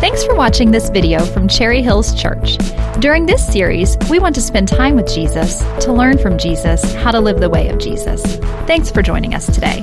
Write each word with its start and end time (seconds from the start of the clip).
Thanks 0.00 0.24
for 0.24 0.36
watching 0.36 0.70
this 0.70 0.90
video 0.90 1.24
from 1.24 1.48
Cherry 1.48 1.82
Hills 1.82 2.14
Church. 2.14 2.56
During 3.00 3.26
this 3.26 3.44
series, 3.44 3.96
we 4.08 4.20
want 4.20 4.32
to 4.36 4.40
spend 4.40 4.68
time 4.68 4.94
with 4.94 5.12
Jesus 5.12 5.58
to 5.84 5.92
learn 5.92 6.18
from 6.18 6.38
Jesus 6.38 6.94
how 6.94 7.10
to 7.10 7.18
live 7.18 7.40
the 7.40 7.50
way 7.50 7.68
of 7.68 7.80
Jesus. 7.80 8.22
Thanks 8.68 8.92
for 8.92 9.02
joining 9.02 9.34
us 9.34 9.46
today. 9.46 9.80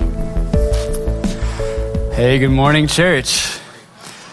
Hey, 2.15 2.39
good 2.39 2.47
morning, 2.47 2.87
church. 2.87 3.59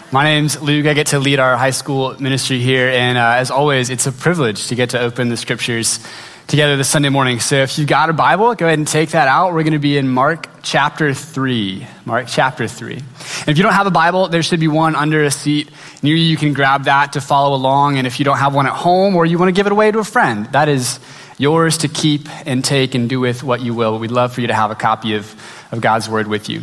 My 0.09 0.23
name's 0.23 0.61
Luke. 0.61 0.85
I 0.85 0.93
get 0.93 1.07
to 1.07 1.19
lead 1.19 1.39
our 1.39 1.57
high 1.57 1.71
school 1.71 2.15
ministry 2.17 2.59
here, 2.59 2.87
and 2.87 3.17
uh, 3.17 3.35
as 3.35 3.51
always, 3.51 3.89
it's 3.89 4.07
a 4.07 4.13
privilege 4.13 4.67
to 4.67 4.75
get 4.75 4.91
to 4.91 5.01
open 5.01 5.27
the 5.27 5.35
scriptures 5.35 5.99
together 6.47 6.77
this 6.77 6.89
Sunday 6.89 7.09
morning. 7.09 7.39
So 7.39 7.55
if 7.55 7.77
you've 7.77 7.87
got 7.87 8.09
a 8.09 8.13
Bible, 8.13 8.53
go 8.55 8.65
ahead 8.65 8.77
and 8.77 8.87
take 8.87 9.11
that 9.11 9.27
out. 9.27 9.53
We're 9.53 9.63
going 9.63 9.73
to 9.73 9.79
be 9.79 9.97
in 9.97 10.07
Mark 10.07 10.47
chapter 10.61 11.13
3. 11.13 11.87
Mark 12.05 12.27
chapter 12.27 12.67
3. 12.67 12.95
And 12.95 13.03
if 13.47 13.57
you 13.57 13.63
don't 13.63 13.73
have 13.73 13.87
a 13.87 13.91
Bible, 13.91 14.27
there 14.27 14.43
should 14.43 14.59
be 14.59 14.67
one 14.67 14.95
under 14.95 15.23
a 15.23 15.31
seat 15.31 15.69
near 16.01 16.15
you. 16.15 16.23
You 16.23 16.37
can 16.37 16.53
grab 16.53 16.85
that 16.85 17.13
to 17.13 17.21
follow 17.21 17.55
along. 17.55 17.97
And 17.97 18.05
if 18.05 18.19
you 18.19 18.25
don't 18.25 18.37
have 18.37 18.53
one 18.53 18.67
at 18.67 18.73
home 18.73 19.15
or 19.15 19.25
you 19.25 19.37
want 19.37 19.49
to 19.49 19.53
give 19.53 19.65
it 19.65 19.71
away 19.71 19.91
to 19.91 19.99
a 19.99 20.03
friend, 20.03 20.45
that 20.47 20.69
is 20.69 20.99
yours 21.37 21.79
to 21.79 21.87
keep 21.87 22.29
and 22.47 22.63
take 22.63 22.95
and 22.95 23.09
do 23.09 23.19
with 23.19 23.43
what 23.43 23.61
you 23.61 23.73
will. 23.73 23.97
We'd 23.99 24.11
love 24.11 24.33
for 24.33 24.41
you 24.41 24.47
to 24.47 24.53
have 24.53 24.71
a 24.71 24.75
copy 24.75 25.15
of, 25.15 25.35
of 25.71 25.81
God's 25.81 26.09
Word 26.09 26.27
with 26.27 26.49
you. 26.49 26.61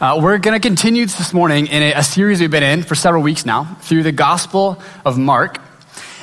Uh, 0.00 0.20
we're 0.20 0.38
going 0.38 0.60
to 0.60 0.68
continue 0.68 1.06
this 1.06 1.32
morning 1.32 1.68
in 1.68 1.82
a, 1.82 1.92
a 1.92 2.02
series 2.02 2.40
we've 2.40 2.50
been 2.50 2.64
in 2.64 2.82
for 2.82 2.96
several 2.96 3.22
weeks 3.22 3.46
now 3.46 3.76
through 3.82 4.02
the 4.02 4.10
Gospel 4.10 4.82
of 5.04 5.16
Mark. 5.16 5.60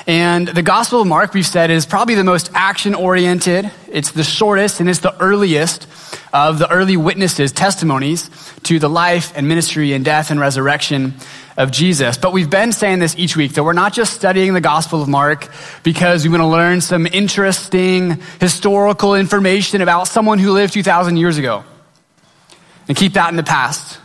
And 0.09 0.47
the 0.47 0.63
Gospel 0.63 1.01
of 1.01 1.07
Mark, 1.07 1.35
we've 1.35 1.45
said, 1.45 1.69
is 1.69 1.85
probably 1.85 2.15
the 2.15 2.23
most 2.23 2.49
action 2.55 2.95
oriented. 2.95 3.69
It's 3.91 4.09
the 4.09 4.23
shortest 4.23 4.79
and 4.79 4.89
it's 4.89 5.01
the 5.01 5.15
earliest 5.21 5.85
of 6.33 6.57
the 6.57 6.67
early 6.67 6.97
witnesses, 6.97 7.51
testimonies 7.51 8.27
to 8.63 8.79
the 8.79 8.89
life 8.89 9.31
and 9.35 9.47
ministry 9.47 9.93
and 9.93 10.03
death 10.03 10.31
and 10.31 10.39
resurrection 10.39 11.13
of 11.57 11.69
Jesus. 11.69 12.17
But 12.17 12.33
we've 12.33 12.49
been 12.49 12.71
saying 12.71 12.97
this 12.97 13.15
each 13.19 13.37
week 13.37 13.53
that 13.53 13.63
we're 13.63 13.73
not 13.73 13.93
just 13.93 14.15
studying 14.15 14.55
the 14.55 14.61
Gospel 14.61 14.99
of 15.03 15.07
Mark 15.07 15.47
because 15.83 16.23
we 16.23 16.31
want 16.31 16.41
to 16.41 16.47
learn 16.47 16.81
some 16.81 17.05
interesting 17.05 18.19
historical 18.39 19.13
information 19.13 19.81
about 19.81 20.07
someone 20.07 20.39
who 20.39 20.53
lived 20.53 20.73
2,000 20.73 21.17
years 21.17 21.37
ago 21.37 21.63
and 22.87 22.97
keep 22.97 23.13
that 23.13 23.29
in 23.29 23.35
the 23.35 23.43
past. 23.43 23.99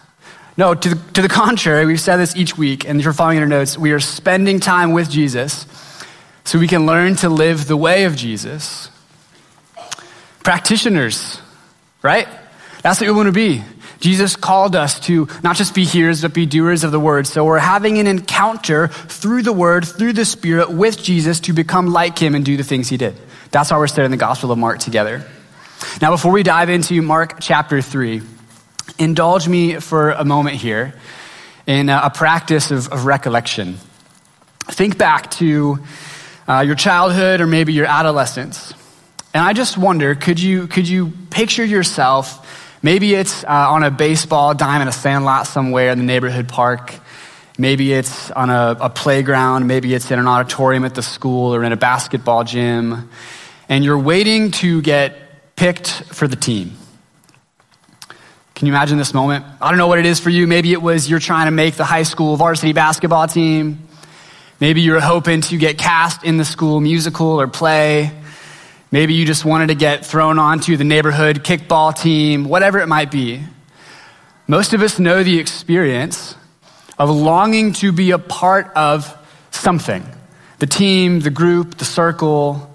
No, 0.58 0.74
to 0.74 0.88
the, 0.90 1.12
to 1.14 1.22
the 1.22 1.28
contrary, 1.30 1.86
we've 1.86 1.98
said 1.98 2.18
this 2.18 2.36
each 2.36 2.58
week, 2.58 2.86
and 2.86 2.98
if 3.00 3.04
you're 3.04 3.14
following 3.14 3.38
your 3.38 3.46
notes, 3.46 3.78
we 3.78 3.92
are 3.92 4.00
spending 4.00 4.60
time 4.60 4.92
with 4.92 5.08
Jesus 5.08 5.66
so 6.44 6.58
we 6.58 6.68
can 6.68 6.86
learn 6.86 7.16
to 7.16 7.28
live 7.28 7.66
the 7.66 7.76
way 7.76 8.04
of 8.04 8.16
Jesus. 8.16 8.90
Practitioners, 10.42 11.40
right? 12.02 12.28
That's 12.82 13.00
what 13.00 13.08
we 13.08 13.14
want 13.14 13.28
to 13.28 13.32
be. 13.32 13.64
Jesus 13.98 14.36
called 14.36 14.76
us 14.76 15.00
to 15.00 15.26
not 15.42 15.56
just 15.56 15.74
be 15.74 15.84
hearers, 15.84 16.20
but 16.20 16.34
be 16.34 16.44
doers 16.44 16.84
of 16.84 16.92
the 16.92 17.00
word. 17.00 17.26
So 17.26 17.46
we're 17.46 17.58
having 17.58 17.96
an 17.98 18.06
encounter 18.06 18.88
through 18.88 19.42
the 19.42 19.52
word, 19.52 19.86
through 19.86 20.12
the 20.12 20.26
spirit 20.26 20.70
with 20.70 21.02
Jesus 21.02 21.40
to 21.40 21.54
become 21.54 21.86
like 21.86 22.18
him 22.18 22.34
and 22.34 22.44
do 22.44 22.58
the 22.58 22.64
things 22.64 22.90
he 22.90 22.98
did. 22.98 23.16
That's 23.50 23.70
why 23.70 23.78
we're 23.78 23.86
studying 23.86 24.10
the 24.10 24.18
Gospel 24.18 24.52
of 24.52 24.58
Mark 24.58 24.80
together. 24.80 25.24
Now, 26.02 26.10
before 26.10 26.32
we 26.32 26.42
dive 26.42 26.68
into 26.68 27.00
Mark 27.00 27.38
chapter 27.40 27.80
3, 27.80 28.20
indulge 28.98 29.48
me 29.48 29.76
for 29.76 30.10
a 30.10 30.24
moment 30.24 30.56
here 30.56 30.94
in 31.66 31.88
a 31.88 32.10
practice 32.10 32.70
of, 32.70 32.92
of 32.92 33.06
recollection. 33.06 33.78
Think 34.66 34.98
back 34.98 35.30
to 35.32 35.78
uh, 36.48 36.60
your 36.60 36.74
childhood 36.74 37.40
or 37.40 37.46
maybe 37.46 37.72
your 37.72 37.86
adolescence. 37.86 38.74
And 39.32 39.42
I 39.42 39.52
just 39.52 39.76
wonder 39.76 40.14
could 40.14 40.40
you, 40.40 40.66
could 40.66 40.88
you 40.88 41.12
picture 41.30 41.64
yourself? 41.64 42.40
Maybe 42.82 43.14
it's 43.14 43.44
uh, 43.44 43.48
on 43.48 43.82
a 43.82 43.90
baseball 43.90 44.54
diamond, 44.54 44.88
a 44.88 44.92
sandlot 44.92 45.46
somewhere 45.46 45.90
in 45.90 45.98
the 45.98 46.04
neighborhood 46.04 46.48
park. 46.48 46.94
Maybe 47.56 47.92
it's 47.92 48.30
on 48.32 48.50
a, 48.50 48.76
a 48.80 48.90
playground. 48.90 49.66
Maybe 49.66 49.94
it's 49.94 50.10
in 50.10 50.18
an 50.18 50.26
auditorium 50.26 50.84
at 50.84 50.94
the 50.94 51.02
school 51.02 51.54
or 51.54 51.64
in 51.64 51.72
a 51.72 51.76
basketball 51.76 52.44
gym. 52.44 53.08
And 53.68 53.84
you're 53.84 53.98
waiting 53.98 54.50
to 54.52 54.82
get 54.82 55.56
picked 55.56 55.88
for 55.88 56.28
the 56.28 56.36
team. 56.36 56.76
Can 58.54 58.66
you 58.66 58.72
imagine 58.72 58.98
this 58.98 59.14
moment? 59.14 59.44
I 59.60 59.70
don't 59.70 59.78
know 59.78 59.88
what 59.88 59.98
it 59.98 60.06
is 60.06 60.20
for 60.20 60.30
you. 60.30 60.46
Maybe 60.46 60.72
it 60.72 60.82
was 60.82 61.08
you're 61.08 61.18
trying 61.20 61.46
to 61.46 61.50
make 61.50 61.74
the 61.74 61.84
high 61.84 62.02
school 62.02 62.36
varsity 62.36 62.72
basketball 62.72 63.26
team. 63.26 63.83
Maybe 64.64 64.80
you 64.80 64.92
were 64.92 65.00
hoping 65.00 65.42
to 65.42 65.58
get 65.58 65.76
cast 65.76 66.24
in 66.24 66.38
the 66.38 66.44
school 66.46 66.80
musical 66.80 67.38
or 67.38 67.46
play. 67.46 68.10
Maybe 68.90 69.12
you 69.12 69.26
just 69.26 69.44
wanted 69.44 69.66
to 69.66 69.74
get 69.74 70.06
thrown 70.06 70.38
onto 70.38 70.78
the 70.78 70.84
neighborhood 70.84 71.44
kickball 71.44 71.94
team, 71.94 72.44
whatever 72.44 72.78
it 72.78 72.86
might 72.86 73.10
be. 73.10 73.42
Most 74.46 74.72
of 74.72 74.80
us 74.80 74.98
know 74.98 75.22
the 75.22 75.38
experience 75.38 76.34
of 76.98 77.10
longing 77.10 77.74
to 77.74 77.92
be 77.92 78.12
a 78.12 78.18
part 78.18 78.72
of 78.74 79.14
something 79.50 80.02
the 80.60 80.66
team, 80.66 81.20
the 81.20 81.28
group, 81.28 81.76
the 81.76 81.84
circle, 81.84 82.74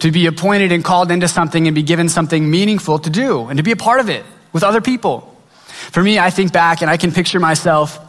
to 0.00 0.10
be 0.10 0.24
appointed 0.24 0.72
and 0.72 0.82
called 0.82 1.10
into 1.10 1.28
something 1.28 1.68
and 1.68 1.74
be 1.74 1.82
given 1.82 2.08
something 2.08 2.50
meaningful 2.50 2.98
to 3.00 3.10
do 3.10 3.46
and 3.48 3.58
to 3.58 3.62
be 3.62 3.72
a 3.72 3.76
part 3.76 4.00
of 4.00 4.08
it 4.08 4.24
with 4.54 4.64
other 4.64 4.80
people. 4.80 5.36
For 5.92 6.02
me, 6.02 6.18
I 6.18 6.30
think 6.30 6.54
back 6.54 6.80
and 6.80 6.90
I 6.90 6.96
can 6.96 7.12
picture 7.12 7.40
myself 7.40 8.00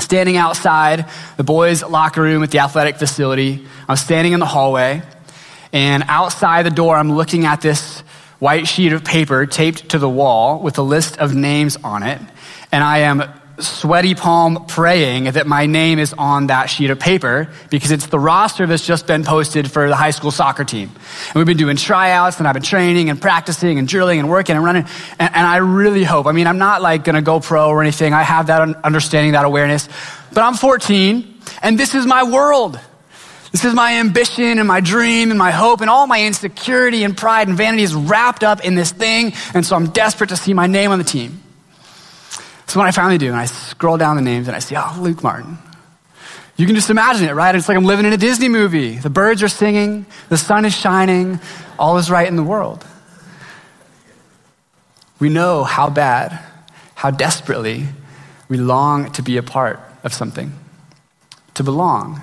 standing 0.00 0.36
outside 0.36 1.06
the 1.36 1.44
boys' 1.44 1.82
locker 1.82 2.22
room 2.22 2.42
at 2.42 2.50
the 2.50 2.60
athletic 2.60 2.96
facility. 2.96 3.66
I'm 3.88 3.96
standing 3.96 4.32
in 4.32 4.40
the 4.40 4.46
hallway, 4.46 5.02
and 5.72 6.04
outside 6.08 6.64
the 6.64 6.70
door, 6.70 6.96
I'm 6.96 7.12
looking 7.12 7.44
at 7.44 7.60
this 7.60 8.00
white 8.38 8.68
sheet 8.68 8.92
of 8.92 9.04
paper 9.04 9.46
taped 9.46 9.90
to 9.90 9.98
the 9.98 10.08
wall 10.08 10.60
with 10.60 10.78
a 10.78 10.82
list 10.82 11.18
of 11.18 11.34
names 11.34 11.76
on 11.82 12.02
it, 12.02 12.20
and 12.70 12.84
I 12.84 12.98
am 12.98 13.24
sweaty 13.60 14.14
palm 14.14 14.66
praying 14.66 15.24
that 15.24 15.46
my 15.46 15.66
name 15.66 15.98
is 15.98 16.14
on 16.16 16.48
that 16.48 16.66
sheet 16.66 16.90
of 16.90 16.98
paper 16.98 17.48
because 17.70 17.90
it's 17.90 18.06
the 18.06 18.18
roster 18.18 18.66
that's 18.66 18.86
just 18.86 19.06
been 19.06 19.24
posted 19.24 19.70
for 19.70 19.88
the 19.88 19.96
high 19.96 20.10
school 20.10 20.30
soccer 20.30 20.64
team. 20.64 20.90
And 21.26 21.34
we've 21.34 21.46
been 21.46 21.56
doing 21.56 21.76
tryouts 21.76 22.38
and 22.38 22.46
I've 22.46 22.54
been 22.54 22.62
training 22.62 23.10
and 23.10 23.20
practicing 23.20 23.78
and 23.78 23.88
drilling 23.88 24.18
and 24.18 24.30
working 24.30 24.56
and 24.56 24.64
running. 24.64 24.84
And, 25.18 25.34
and 25.34 25.46
I 25.46 25.58
really 25.58 26.04
hope, 26.04 26.26
I 26.26 26.32
mean, 26.32 26.46
I'm 26.46 26.58
not 26.58 26.82
like 26.82 27.04
going 27.04 27.16
to 27.16 27.22
go 27.22 27.40
pro 27.40 27.68
or 27.68 27.82
anything. 27.82 28.12
I 28.12 28.22
have 28.22 28.46
that 28.46 28.60
understanding, 28.84 29.32
that 29.32 29.44
awareness, 29.44 29.88
but 30.32 30.42
I'm 30.42 30.54
14 30.54 31.40
and 31.62 31.78
this 31.78 31.94
is 31.94 32.06
my 32.06 32.24
world. 32.24 32.78
This 33.50 33.64
is 33.64 33.72
my 33.72 33.94
ambition 33.94 34.58
and 34.58 34.68
my 34.68 34.80
dream 34.80 35.30
and 35.30 35.38
my 35.38 35.50
hope 35.50 35.80
and 35.80 35.88
all 35.88 36.06
my 36.06 36.22
insecurity 36.24 37.02
and 37.02 37.16
pride 37.16 37.48
and 37.48 37.56
vanity 37.56 37.82
is 37.82 37.94
wrapped 37.94 38.44
up 38.44 38.64
in 38.64 38.74
this 38.74 38.90
thing. 38.90 39.32
And 39.54 39.64
so 39.64 39.74
I'm 39.74 39.88
desperate 39.90 40.28
to 40.28 40.36
see 40.36 40.52
my 40.52 40.66
name 40.66 40.90
on 40.90 40.98
the 40.98 41.04
team. 41.04 41.42
So 42.68 42.78
when 42.78 42.86
I 42.86 42.90
finally 42.90 43.16
do, 43.16 43.28
and 43.28 43.36
I 43.36 43.46
scroll 43.46 43.96
down 43.96 44.16
the 44.16 44.22
names 44.22 44.46
and 44.46 44.54
I 44.54 44.58
see, 44.58 44.76
oh, 44.76 44.98
Luke 45.00 45.22
Martin. 45.22 45.56
You 46.56 46.66
can 46.66 46.74
just 46.74 46.90
imagine 46.90 47.26
it, 47.26 47.32
right? 47.32 47.54
It's 47.54 47.66
like 47.66 47.78
I'm 47.78 47.84
living 47.84 48.04
in 48.04 48.12
a 48.12 48.18
Disney 48.18 48.48
movie. 48.48 48.98
The 48.98 49.08
birds 49.08 49.42
are 49.42 49.48
singing, 49.48 50.04
the 50.28 50.36
sun 50.36 50.66
is 50.66 50.76
shining, 50.76 51.40
all 51.78 51.96
is 51.96 52.10
right 52.10 52.28
in 52.28 52.36
the 52.36 52.42
world. 52.42 52.84
We 55.18 55.30
know 55.30 55.64
how 55.64 55.88
bad, 55.88 56.38
how 56.94 57.10
desperately 57.10 57.86
we 58.48 58.58
long 58.58 59.12
to 59.12 59.22
be 59.22 59.38
a 59.38 59.42
part 59.42 59.80
of 60.04 60.12
something, 60.12 60.52
to 61.54 61.64
belong, 61.64 62.20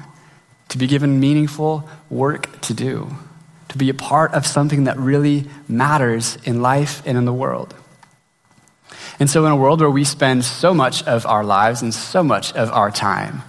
to 0.70 0.78
be 0.78 0.86
given 0.86 1.20
meaningful 1.20 1.90
work 2.10 2.62
to 2.62 2.74
do, 2.74 3.10
to 3.70 3.78
be 3.78 3.90
a 3.90 3.96
part 3.96 4.34
of 4.34 4.46
something 4.46 4.84
that 4.84 4.98
really 4.98 5.46
matters 5.68 6.38
in 6.44 6.62
life 6.62 7.02
and 7.06 7.18
in 7.18 7.26
the 7.26 7.34
world. 7.34 7.74
And 9.20 9.30
so, 9.30 9.46
in 9.46 9.52
a 9.52 9.56
world 9.56 9.80
where 9.80 9.90
we 9.90 10.04
spend 10.04 10.44
so 10.44 10.74
much 10.74 11.04
of 11.04 11.26
our 11.26 11.44
lives 11.44 11.82
and 11.82 11.94
so 11.94 12.24
much 12.24 12.52
of 12.54 12.70
our 12.72 12.92
time 12.92 13.44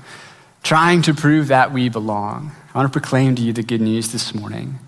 trying 0.63 1.03
to 1.03 1.15
prove 1.15 1.49
that 1.49 1.73
we 1.73 1.89
belong, 1.89 2.53
I 2.75 2.79
want 2.79 2.93
to 2.93 3.01
proclaim 3.01 3.35
to 3.37 3.43
you 3.43 3.53
the 3.53 3.63
good 3.63 3.81
news 3.81 4.13
this 4.13 4.35
morning 4.35 4.79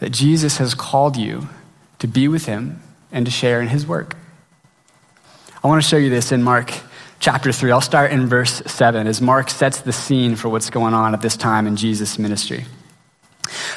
that 0.00 0.10
Jesus 0.10 0.58
has 0.58 0.74
called 0.74 1.16
you 1.16 1.48
to 2.00 2.08
be 2.08 2.28
with 2.28 2.46
him 2.46 2.82
and 3.12 3.24
to 3.26 3.30
share 3.30 3.60
in 3.60 3.68
his 3.68 3.86
work. 3.86 4.16
I 5.62 5.68
want 5.68 5.82
to 5.82 5.88
show 5.88 5.96
you 5.96 6.10
this 6.10 6.32
in 6.32 6.42
Mark 6.42 6.72
chapter 7.20 7.52
3. 7.52 7.70
I'll 7.70 7.80
start 7.80 8.10
in 8.10 8.26
verse 8.26 8.62
7 8.66 9.06
as 9.06 9.20
Mark 9.20 9.48
sets 9.48 9.80
the 9.80 9.92
scene 9.92 10.34
for 10.34 10.48
what's 10.48 10.70
going 10.70 10.92
on 10.92 11.14
at 11.14 11.22
this 11.22 11.36
time 11.36 11.66
in 11.66 11.76
Jesus' 11.76 12.18
ministry. 12.18 12.64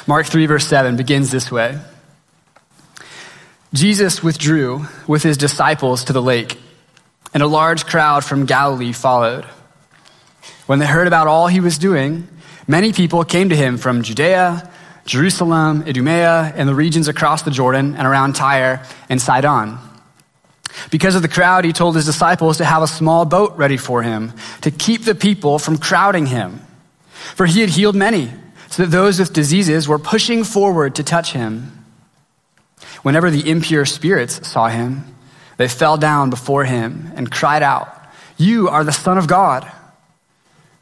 Mark 0.06 0.26
3, 0.26 0.46
verse 0.46 0.66
7 0.66 0.96
begins 0.96 1.30
this 1.30 1.52
way. 1.52 1.78
Jesus 3.76 4.22
withdrew 4.22 4.86
with 5.06 5.22
his 5.22 5.36
disciples 5.36 6.04
to 6.04 6.12
the 6.14 6.22
lake, 6.22 6.58
and 7.34 7.42
a 7.42 7.46
large 7.46 7.84
crowd 7.84 8.24
from 8.24 8.46
Galilee 8.46 8.92
followed. 8.92 9.44
When 10.66 10.78
they 10.78 10.86
heard 10.86 11.06
about 11.06 11.26
all 11.26 11.46
he 11.46 11.60
was 11.60 11.76
doing, 11.76 12.26
many 12.66 12.92
people 12.92 13.22
came 13.24 13.50
to 13.50 13.56
him 13.56 13.76
from 13.76 14.02
Judea, 14.02 14.70
Jerusalem, 15.04 15.84
Idumea, 15.86 16.54
and 16.56 16.66
the 16.68 16.74
regions 16.74 17.06
across 17.06 17.42
the 17.42 17.50
Jordan 17.50 17.94
and 17.96 18.06
around 18.06 18.34
Tyre 18.34 18.82
and 19.10 19.20
Sidon. 19.20 19.78
Because 20.90 21.14
of 21.14 21.22
the 21.22 21.28
crowd, 21.28 21.64
he 21.64 21.72
told 21.72 21.96
his 21.96 22.06
disciples 22.06 22.56
to 22.56 22.64
have 22.64 22.82
a 22.82 22.88
small 22.88 23.26
boat 23.26 23.56
ready 23.56 23.76
for 23.76 24.02
him 24.02 24.32
to 24.62 24.70
keep 24.70 25.04
the 25.04 25.14
people 25.14 25.58
from 25.58 25.76
crowding 25.76 26.26
him. 26.26 26.60
For 27.34 27.44
he 27.44 27.60
had 27.60 27.70
healed 27.70 27.94
many, 27.94 28.32
so 28.70 28.84
that 28.84 28.90
those 28.90 29.18
with 29.18 29.34
diseases 29.34 29.86
were 29.86 29.98
pushing 29.98 30.44
forward 30.44 30.94
to 30.94 31.02
touch 31.02 31.32
him. 31.32 31.75
Whenever 33.02 33.30
the 33.30 33.48
impure 33.48 33.84
spirits 33.84 34.46
saw 34.48 34.68
him, 34.68 35.04
they 35.56 35.68
fell 35.68 35.96
down 35.96 36.30
before 36.30 36.64
him 36.64 37.12
and 37.16 37.30
cried 37.30 37.62
out, 37.62 37.88
You 38.36 38.68
are 38.68 38.84
the 38.84 38.92
Son 38.92 39.18
of 39.18 39.26
God. 39.26 39.70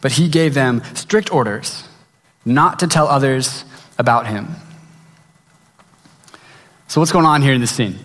but 0.00 0.12
he 0.12 0.28
gave 0.28 0.52
them 0.52 0.82
strict 0.94 1.32
orders 1.32 1.88
not 2.44 2.80
to 2.80 2.86
tell 2.86 3.06
others 3.08 3.64
about 3.98 4.26
him. 4.26 4.48
So, 6.88 7.00
what's 7.00 7.10
going 7.10 7.24
on 7.24 7.40
here 7.40 7.54
in 7.54 7.60
this 7.62 7.70
scene? 7.70 7.98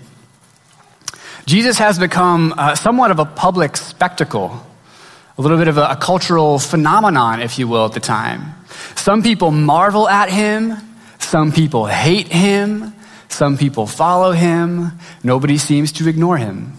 Jesus 1.46 1.78
has 1.78 2.00
become 2.00 2.54
uh, 2.58 2.76
somewhat 2.76 3.12
of 3.12 3.20
a 3.20 3.26
public 3.26 3.76
spectacle, 3.76 4.66
a 5.38 5.42
little 5.42 5.58
bit 5.58 5.68
of 5.68 5.78
a, 5.78 5.90
a 5.90 5.96
cultural 5.96 6.58
phenomenon, 6.58 7.42
if 7.42 7.60
you 7.60 7.68
will, 7.68 7.86
at 7.86 7.92
the 7.92 8.00
time. 8.00 8.56
Some 8.96 9.22
people 9.22 9.52
marvel 9.52 10.08
at 10.08 10.30
him, 10.30 10.78
some 11.18 11.52
people 11.52 11.86
hate 11.86 12.28
him, 12.30 12.94
some 13.30 13.58
people 13.58 13.88
follow 13.88 14.32
him. 14.32 14.92
Nobody 15.24 15.58
seems 15.58 15.94
to 15.94 16.10
ignore 16.10 16.38
him. 16.38 16.74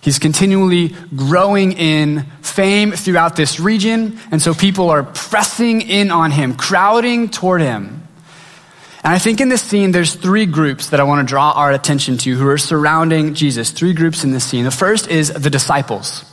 He's 0.00 0.18
continually 0.18 0.94
growing 1.14 1.72
in 1.72 2.24
fame 2.40 2.92
throughout 2.92 3.36
this 3.36 3.60
region, 3.60 4.18
and 4.30 4.40
so 4.40 4.54
people 4.54 4.90
are 4.90 5.02
pressing 5.02 5.82
in 5.82 6.10
on 6.10 6.30
him, 6.30 6.54
crowding 6.54 7.28
toward 7.28 7.60
him. 7.60 8.02
And 9.04 9.12
I 9.12 9.18
think 9.18 9.40
in 9.40 9.48
this 9.48 9.62
scene, 9.62 9.92
there's 9.92 10.14
three 10.14 10.46
groups 10.46 10.90
that 10.90 11.00
I 11.00 11.04
want 11.04 11.26
to 11.26 11.30
draw 11.30 11.52
our 11.52 11.70
attention 11.72 12.16
to 12.18 12.36
who 12.36 12.48
are 12.48 12.58
surrounding 12.58 13.34
Jesus. 13.34 13.70
Three 13.70 13.92
groups 13.92 14.24
in 14.24 14.32
this 14.32 14.44
scene. 14.44 14.64
The 14.64 14.70
first 14.70 15.08
is 15.08 15.32
the 15.32 15.50
disciples. 15.50 16.24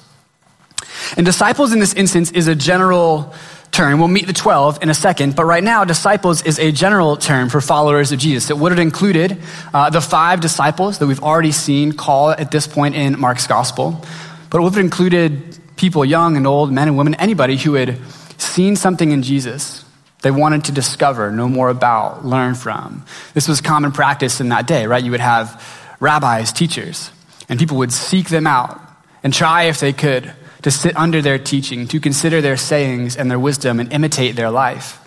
And 1.16 1.26
disciples 1.26 1.74
in 1.74 1.80
this 1.80 1.94
instance 1.94 2.32
is 2.32 2.48
a 2.48 2.56
general 2.56 3.34
term. 3.76 4.00
We'll 4.00 4.08
meet 4.08 4.26
the 4.26 4.34
12 4.34 4.82
in 4.82 4.90
a 4.90 4.94
second, 4.94 5.36
but 5.36 5.46
right 5.46 5.64
now, 5.64 5.84
disciples 5.84 6.42
is 6.44 6.60
a 6.60 6.72
general 6.72 7.18
term 7.18 7.50
for 7.50 7.62
followers 7.62 8.12
of 8.12 8.20
Jesus. 8.20 8.50
It 8.50 8.58
would 8.58 8.72
have 8.72 8.80
included 8.80 9.38
uh, 9.74 9.90
the 9.90 10.02
five 10.02 10.40
disciples 10.40 11.00
that 11.00 11.08
we've 11.08 11.22
already 11.22 11.52
seen 11.52 11.92
call 11.92 12.32
at 12.32 12.52
this 12.52 12.68
point 12.68 12.96
in 12.96 13.20
Mark's 13.20 13.48
gospel, 13.48 14.04
but 14.50 14.60
it 14.60 14.62
would 14.62 14.74
have 14.74 14.84
included 14.84 15.60
people, 15.76 16.06
young 16.06 16.38
and 16.38 16.48
old, 16.48 16.72
men 16.72 16.88
and 16.88 16.98
women, 16.98 17.16
anybody 17.16 17.58
who 17.58 17.74
had 17.74 18.00
seen 18.38 18.76
something 18.76 19.12
in 19.12 19.22
Jesus 19.22 19.86
they 20.26 20.32
wanted 20.32 20.64
to 20.64 20.72
discover, 20.72 21.30
know 21.30 21.48
more 21.48 21.70
about, 21.70 22.26
learn 22.26 22.56
from. 22.56 23.06
This 23.36 23.48
was 23.48 23.62
common 23.62 23.92
practice 23.92 24.42
in 24.42 24.50
that 24.50 24.66
day, 24.66 24.88
right? 24.88 25.04
You 25.04 25.12
would 25.12 25.20
have 25.20 25.64
rabbis, 26.00 26.52
teachers, 26.52 27.12
and 27.48 27.60
people 27.60 27.78
would 27.78 27.94
seek 27.94 28.30
them 28.30 28.48
out 28.48 28.82
and 29.22 29.32
try 29.32 29.66
if 29.66 29.80
they 29.80 29.94
could 29.94 30.34
to 30.66 30.72
sit 30.72 30.98
under 30.98 31.22
their 31.22 31.38
teaching, 31.38 31.88
to 31.88 32.00
consider 32.00 32.42
their 32.42 32.58
sayings 32.58 33.16
and 33.16 33.30
their 33.30 33.38
wisdom 33.38 33.80
and 33.80 33.94
imitate 33.94 34.36
their 34.36 34.50
life. 34.50 35.00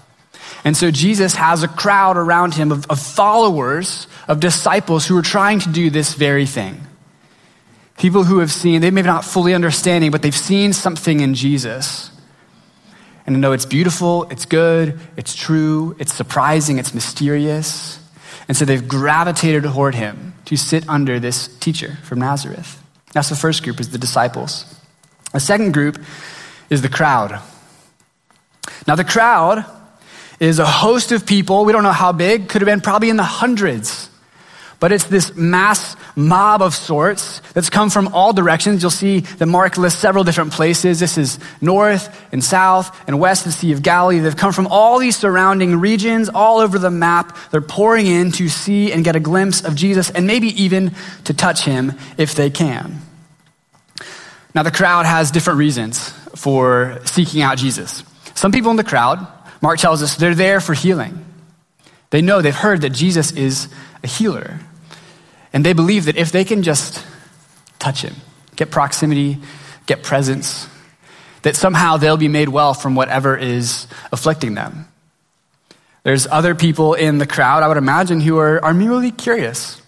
And 0.62 0.76
so 0.76 0.92
Jesus 0.92 1.34
has 1.34 1.64
a 1.64 1.68
crowd 1.68 2.16
around 2.16 2.54
him 2.54 2.70
of, 2.70 2.86
of 2.88 3.00
followers, 3.00 4.06
of 4.28 4.38
disciples 4.38 5.04
who 5.04 5.18
are 5.18 5.22
trying 5.22 5.58
to 5.58 5.68
do 5.68 5.90
this 5.90 6.14
very 6.14 6.46
thing. 6.46 6.80
People 7.96 8.22
who 8.22 8.38
have 8.38 8.52
seen, 8.52 8.82
they 8.82 8.92
may 8.92 9.02
not 9.02 9.24
fully 9.24 9.52
understanding, 9.52 10.12
but 10.12 10.22
they've 10.22 10.32
seen 10.32 10.72
something 10.72 11.18
in 11.18 11.34
Jesus. 11.34 12.12
And 13.26 13.34
they 13.34 13.40
know 13.40 13.50
it's 13.50 13.66
beautiful, 13.66 14.28
it's 14.30 14.46
good, 14.46 15.00
it's 15.16 15.34
true, 15.34 15.96
it's 15.98 16.14
surprising, 16.14 16.78
it's 16.78 16.94
mysterious. 16.94 17.98
And 18.46 18.56
so 18.56 18.64
they've 18.64 18.86
gravitated 18.86 19.64
toward 19.64 19.96
him 19.96 20.34
to 20.44 20.56
sit 20.56 20.88
under 20.88 21.18
this 21.18 21.48
teacher 21.58 21.98
from 22.04 22.20
Nazareth. 22.20 22.80
That's 23.12 23.28
the 23.28 23.34
first 23.34 23.64
group, 23.64 23.80
is 23.80 23.90
the 23.90 23.98
disciples. 23.98 24.72
A 25.34 25.40
second 25.40 25.72
group 25.72 25.98
is 26.70 26.82
the 26.82 26.88
crowd. 26.88 27.40
Now, 28.86 28.94
the 28.94 29.04
crowd 29.04 29.64
is 30.40 30.58
a 30.58 30.66
host 30.66 31.12
of 31.12 31.26
people. 31.26 31.64
We 31.64 31.72
don't 31.72 31.82
know 31.82 31.92
how 31.92 32.12
big, 32.12 32.48
could 32.48 32.62
have 32.62 32.66
been 32.66 32.80
probably 32.80 33.10
in 33.10 33.16
the 33.16 33.24
hundreds. 33.24 34.08
But 34.80 34.92
it's 34.92 35.04
this 35.04 35.34
mass 35.34 35.96
mob 36.14 36.62
of 36.62 36.72
sorts 36.72 37.40
that's 37.52 37.68
come 37.68 37.90
from 37.90 38.08
all 38.14 38.32
directions. 38.32 38.80
You'll 38.80 38.92
see 38.92 39.20
that 39.20 39.46
Mark 39.46 39.76
lists 39.76 39.98
several 39.98 40.22
different 40.22 40.52
places. 40.52 41.00
This 41.00 41.18
is 41.18 41.40
north 41.60 42.16
and 42.32 42.42
south 42.44 42.96
and 43.08 43.18
west 43.18 43.44
of 43.44 43.52
the 43.52 43.58
Sea 43.58 43.72
of 43.72 43.82
Galilee. 43.82 44.20
They've 44.20 44.36
come 44.36 44.52
from 44.52 44.68
all 44.68 45.00
these 45.00 45.16
surrounding 45.16 45.80
regions, 45.80 46.28
all 46.28 46.58
over 46.58 46.78
the 46.78 46.92
map. 46.92 47.36
They're 47.50 47.60
pouring 47.60 48.06
in 48.06 48.30
to 48.32 48.48
see 48.48 48.92
and 48.92 49.04
get 49.04 49.16
a 49.16 49.20
glimpse 49.20 49.64
of 49.64 49.74
Jesus 49.74 50.10
and 50.10 50.28
maybe 50.28 50.48
even 50.62 50.94
to 51.24 51.34
touch 51.34 51.64
him 51.64 51.94
if 52.16 52.36
they 52.36 52.48
can. 52.48 53.00
Now, 54.54 54.62
the 54.62 54.70
crowd 54.70 55.06
has 55.06 55.30
different 55.30 55.58
reasons 55.58 56.10
for 56.34 57.00
seeking 57.04 57.42
out 57.42 57.58
Jesus. 57.58 58.02
Some 58.34 58.52
people 58.52 58.70
in 58.70 58.76
the 58.76 58.84
crowd, 58.84 59.26
Mark 59.60 59.78
tells 59.78 60.02
us, 60.02 60.16
they're 60.16 60.34
there 60.34 60.60
for 60.60 60.74
healing. 60.74 61.24
They 62.10 62.22
know, 62.22 62.40
they've 62.40 62.54
heard 62.54 62.82
that 62.82 62.90
Jesus 62.90 63.32
is 63.32 63.68
a 64.02 64.06
healer. 64.06 64.60
And 65.52 65.64
they 65.64 65.72
believe 65.72 66.06
that 66.06 66.16
if 66.16 66.32
they 66.32 66.44
can 66.44 66.62
just 66.62 67.04
touch 67.78 68.02
him, 68.02 68.14
get 68.56 68.70
proximity, 68.70 69.38
get 69.86 70.02
presence, 70.02 70.68
that 71.42 71.56
somehow 71.56 71.96
they'll 71.96 72.16
be 72.16 72.28
made 72.28 72.48
well 72.48 72.74
from 72.74 72.94
whatever 72.94 73.36
is 73.36 73.86
afflicting 74.12 74.54
them. 74.54 74.88
There's 76.02 76.26
other 76.26 76.54
people 76.54 76.94
in 76.94 77.18
the 77.18 77.26
crowd, 77.26 77.62
I 77.62 77.68
would 77.68 77.76
imagine, 77.76 78.20
who 78.20 78.38
are, 78.38 78.64
are 78.64 78.74
merely 78.74 79.10
curious. 79.10 79.80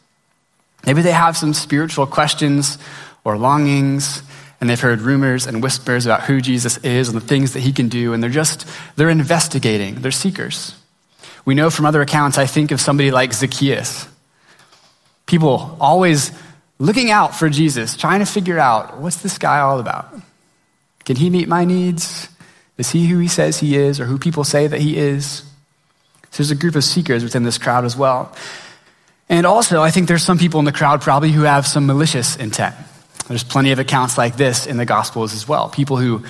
Maybe 0.85 1.03
they 1.03 1.13
have 1.13 1.37
some 1.37 1.55
spiritual 1.55 2.07
questions 2.07 2.79
or 3.25 3.39
longings 3.39 4.23
and 4.61 4.69
they've 4.69 4.81
heard 4.81 5.01
rumors 5.01 5.47
and 5.47 5.63
whispers 5.63 6.05
about 6.07 6.23
who 6.23 6.41
Jesus 6.41 6.77
is 6.79 7.09
and 7.09 7.17
the 7.17 7.27
things 7.27 7.55
that 7.55 7.61
he 7.61 7.73
can 7.73 7.89
do, 7.89 8.13
and 8.13 8.23
they're 8.23 8.31
just, 8.31 8.67
they're 8.97 9.09
investigating, 9.09 9.97
they're 9.97 10.11
seekers. 10.11 10.75
We 11.45 11.55
know 11.55 11.71
from 11.71 11.87
other 11.87 12.03
accounts, 12.03 12.37
I 12.37 12.47
think 12.47 12.71
of 12.71 12.81
somebody 12.81 13.11
like 13.11 13.33
Zacchaeus. 13.33 14.07
People 15.27 15.77
always 15.81 16.33
looking 16.79 17.11
out 17.11 17.35
for 17.35 17.49
Jesus, 17.49 17.97
trying 17.97 18.21
to 18.21 18.27
figure 18.27 18.59
out 18.59 18.99
what's 18.99 19.17
this 19.17 19.39
guy 19.39 19.61
all 19.61 19.81
about? 19.81 20.13
Can 21.05 21.17
he 21.17 21.31
meet 21.31 21.49
my 21.49 21.65
needs? 21.65 22.29
Is 22.77 22.91
he 22.91 23.07
who 23.07 23.19
he 23.19 23.29
says 23.29 23.59
he 23.59 23.77
is, 23.77 24.01
or 24.01 24.05
who 24.05 24.19
people 24.19 24.45
say 24.45 24.67
that 24.67 24.81
he 24.81 24.97
is? 24.97 25.45
So 26.31 26.39
there's 26.39 26.51
a 26.51 26.55
group 26.55 26.77
of 26.77 26.85
seekers 26.85 27.23
within 27.23 27.43
this 27.43 27.59
crowd 27.59 27.85
as 27.85 27.97
well. 27.97 28.35
And 29.29 29.47
also, 29.47 29.83
I 29.83 29.91
think 29.91 30.09
there's 30.09 30.23
some 30.23 30.39
people 30.39 30.59
in 30.59 30.67
the 30.67 30.73
crowd 30.73 31.01
probably 31.01 31.31
who 31.31 31.43
have 31.43 31.67
some 31.67 31.87
malicious 31.87 32.37
intent. 32.37 32.75
There's 33.31 33.45
plenty 33.45 33.71
of 33.71 33.79
accounts 33.79 34.19
like 34.19 34.37
this 34.37 34.67
in 34.67 34.77
the 34.77 34.85
Gospels 34.85 35.35
as 35.35 35.47
well. 35.47 35.69
People 35.69 35.97
who 35.97 36.25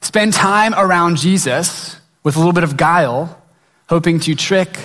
spend 0.00 0.32
time 0.32 0.74
around 0.74 1.16
Jesus 1.16 1.96
with 2.24 2.34
a 2.34 2.40
little 2.40 2.52
bit 2.52 2.64
of 2.64 2.76
guile, 2.76 3.40
hoping 3.88 4.18
to 4.18 4.34
trick 4.34 4.76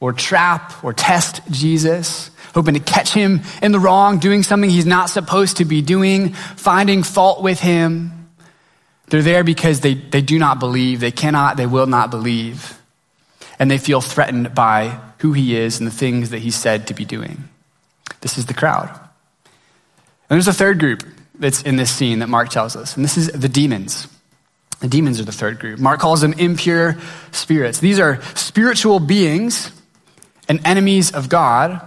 or 0.00 0.14
trap 0.14 0.82
or 0.82 0.94
test 0.94 1.42
Jesus, 1.50 2.30
hoping 2.54 2.72
to 2.72 2.80
catch 2.80 3.12
him 3.12 3.42
in 3.60 3.72
the 3.72 3.78
wrong, 3.78 4.20
doing 4.20 4.42
something 4.42 4.70
he's 4.70 4.86
not 4.86 5.10
supposed 5.10 5.58
to 5.58 5.66
be 5.66 5.82
doing, 5.82 6.32
finding 6.32 7.02
fault 7.02 7.42
with 7.42 7.60
him. 7.60 8.30
They're 9.08 9.20
there 9.20 9.44
because 9.44 9.80
they, 9.80 9.92
they 9.92 10.22
do 10.22 10.38
not 10.38 10.60
believe, 10.60 11.00
they 11.00 11.12
cannot, 11.12 11.58
they 11.58 11.66
will 11.66 11.86
not 11.86 12.10
believe. 12.10 12.80
And 13.58 13.70
they 13.70 13.76
feel 13.76 14.00
threatened 14.00 14.54
by 14.54 14.98
who 15.18 15.34
he 15.34 15.58
is 15.58 15.78
and 15.78 15.86
the 15.86 15.94
things 15.94 16.30
that 16.30 16.38
he's 16.38 16.56
said 16.56 16.86
to 16.86 16.94
be 16.94 17.04
doing. 17.04 17.50
This 18.22 18.38
is 18.38 18.46
the 18.46 18.54
crowd. 18.54 18.98
There's 20.32 20.48
a 20.48 20.52
third 20.52 20.78
group 20.78 21.04
that's 21.38 21.60
in 21.62 21.76
this 21.76 21.90
scene 21.90 22.20
that 22.20 22.28
Mark 22.28 22.48
tells 22.48 22.74
us, 22.74 22.96
and 22.96 23.04
this 23.04 23.18
is 23.18 23.28
the 23.28 23.50
demons. 23.50 24.08
The 24.80 24.88
demons 24.88 25.20
are 25.20 25.24
the 25.24 25.32
third 25.32 25.58
group. 25.58 25.78
Mark 25.78 26.00
calls 26.00 26.22
them 26.22 26.32
impure 26.32 26.96
spirits. 27.32 27.80
These 27.80 28.00
are 28.00 28.20
spiritual 28.34 28.98
beings 28.98 29.70
and 30.48 30.66
enemies 30.66 31.12
of 31.12 31.28
God. 31.28 31.86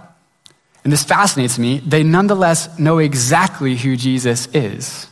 And 0.84 0.92
this 0.92 1.02
fascinates 1.02 1.58
me. 1.58 1.80
They 1.80 2.04
nonetheless 2.04 2.78
know 2.78 2.98
exactly 2.98 3.76
who 3.76 3.96
Jesus 3.96 4.46
is. 4.54 5.08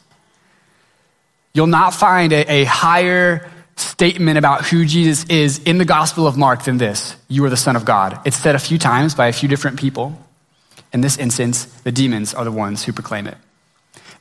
You'll 1.52 1.66
not 1.66 1.92
find 1.92 2.32
a, 2.32 2.50
a 2.50 2.64
higher 2.64 3.50
statement 3.74 4.38
about 4.38 4.64
who 4.64 4.86
Jesus 4.86 5.24
is 5.24 5.58
in 5.58 5.78
the 5.78 5.84
Gospel 5.84 6.28
of 6.28 6.36
Mark 6.36 6.62
than 6.62 6.78
this 6.78 7.16
You 7.28 7.44
are 7.44 7.50
the 7.50 7.56
Son 7.56 7.74
of 7.74 7.84
God. 7.84 8.20
It's 8.24 8.36
said 8.36 8.54
a 8.54 8.60
few 8.60 8.78
times 8.78 9.16
by 9.16 9.26
a 9.26 9.32
few 9.32 9.48
different 9.48 9.80
people. 9.80 10.16
In 10.94 11.00
this 11.00 11.18
instance, 11.18 11.64
the 11.82 11.92
demons 11.92 12.32
are 12.32 12.44
the 12.44 12.52
ones 12.52 12.84
who 12.84 12.92
proclaim 12.92 13.26
it. 13.26 13.36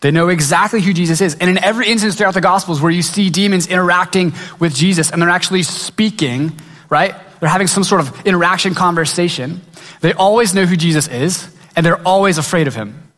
They 0.02 0.12
know 0.12 0.28
exactly 0.28 0.82
who 0.82 0.92
Jesus 0.92 1.22
is. 1.22 1.36
And 1.36 1.50
in 1.50 1.64
every 1.64 1.88
instance 1.88 2.16
throughout 2.16 2.34
the 2.34 2.42
Gospels 2.42 2.82
where 2.82 2.92
you 2.92 3.04
see 3.04 3.30
demons 3.30 3.68
interacting 3.68 4.34
with 4.60 4.76
Jesus 4.76 5.12
and 5.12 5.22
they're 5.22 5.30
actually 5.30 5.64
speaking, 5.64 6.52
right? 6.90 7.16
They're 7.40 7.48
having 7.48 7.68
some 7.68 7.86
sort 7.86 8.02
of 8.02 8.26
interaction 8.26 8.74
conversation. 8.76 9.62
They 10.02 10.12
always 10.14 10.54
know 10.54 10.66
who 10.66 10.76
Jesus 10.76 11.08
is 11.08 11.48
and 11.76 11.86
they're 11.86 12.06
always 12.06 12.38
afraid 12.38 12.68
of 12.68 12.76
him. 12.76 13.12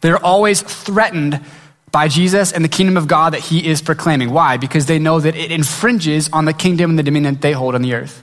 They're 0.00 0.22
always 0.22 0.60
threatened 0.60 1.40
by 1.90 2.08
Jesus 2.08 2.52
and 2.52 2.64
the 2.64 2.68
kingdom 2.68 2.96
of 2.96 3.08
God 3.08 3.32
that 3.32 3.40
he 3.40 3.66
is 3.66 3.80
proclaiming. 3.80 4.30
Why? 4.30 4.56
Because 4.56 4.86
they 4.86 4.98
know 4.98 5.20
that 5.20 5.36
it 5.36 5.50
infringes 5.50 6.28
on 6.32 6.44
the 6.44 6.52
kingdom 6.52 6.90
and 6.90 6.98
the 6.98 7.02
dominion 7.02 7.36
they 7.36 7.52
hold 7.52 7.74
on 7.74 7.82
the 7.82 7.94
earth. 7.94 8.22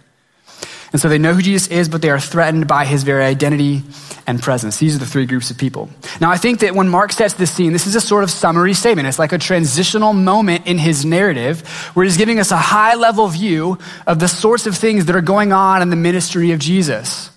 And 0.95 1.01
so 1.01 1.09
they 1.09 1.17
know 1.17 1.33
who 1.33 1.41
Jesus 1.41 1.67
is, 1.67 1.89
but 1.89 2.01
they 2.01 2.09
are 2.09 2.21
threatened 2.21 2.69
by 2.69 2.85
his 2.85 3.03
very 3.03 3.25
identity 3.25 3.83
and 4.25 4.41
presence. 4.41 4.77
These 4.77 4.95
are 4.95 4.99
the 4.99 5.05
three 5.05 5.25
groups 5.25 5.51
of 5.51 5.57
people. 5.57 5.89
Now, 6.21 6.31
I 6.31 6.37
think 6.37 6.61
that 6.61 6.73
when 6.73 6.87
Mark 6.87 7.11
sets 7.11 7.33
this 7.33 7.51
scene, 7.51 7.73
this 7.73 7.85
is 7.85 7.95
a 7.95 7.99
sort 7.99 8.23
of 8.23 8.31
summary 8.31 8.73
statement. 8.73 9.05
It's 9.05 9.19
like 9.19 9.33
a 9.33 9.37
transitional 9.37 10.13
moment 10.13 10.67
in 10.67 10.77
his 10.77 11.03
narrative 11.03 11.67
where 11.95 12.05
he's 12.05 12.15
giving 12.15 12.39
us 12.39 12.51
a 12.51 12.55
high 12.55 12.95
level 12.95 13.27
view 13.27 13.77
of 14.07 14.19
the 14.19 14.29
sorts 14.29 14.67
of 14.67 14.77
things 14.77 15.07
that 15.07 15.17
are 15.17 15.21
going 15.21 15.51
on 15.51 15.81
in 15.81 15.89
the 15.89 15.97
ministry 15.97 16.53
of 16.53 16.59
Jesus. 16.59 17.29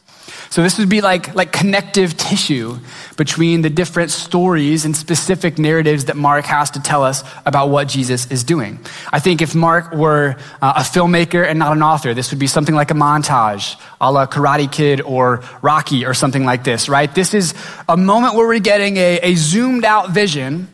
So 0.50 0.62
this 0.62 0.78
would 0.78 0.88
be 0.88 1.02
like, 1.02 1.34
like 1.34 1.52
connective 1.52 2.16
tissue 2.16 2.78
between 3.16 3.60
the 3.60 3.68
different 3.68 4.10
stories 4.10 4.84
and 4.84 4.96
specific 4.96 5.58
narratives 5.58 6.06
that 6.06 6.16
Mark 6.16 6.46
has 6.46 6.70
to 6.70 6.80
tell 6.80 7.02
us 7.02 7.22
about 7.44 7.68
what 7.68 7.88
Jesus 7.88 8.30
is 8.30 8.44
doing. 8.44 8.78
I 9.12 9.20
think 9.20 9.42
if 9.42 9.54
Mark 9.54 9.92
were 9.92 10.36
uh, 10.62 10.72
a 10.76 10.80
filmmaker 10.80 11.46
and 11.46 11.58
not 11.58 11.72
an 11.72 11.82
author, 11.82 12.14
this 12.14 12.30
would 12.30 12.38
be 12.38 12.46
something 12.46 12.74
like 12.74 12.90
a 12.90 12.94
montage, 12.94 13.78
a 14.00 14.10
la 14.10 14.26
Karate 14.26 14.70
Kid 14.70 15.02
or 15.02 15.42
Rocky 15.60 16.06
or 16.06 16.14
something 16.14 16.44
like 16.44 16.64
this, 16.64 16.88
right? 16.88 17.14
This 17.14 17.34
is 17.34 17.52
a 17.88 17.96
moment 17.96 18.34
where 18.34 18.46
we're 18.46 18.58
getting 18.58 18.96
a, 18.96 19.20
a 19.22 19.34
zoomed 19.34 19.84
out 19.84 20.10
vision 20.10 20.68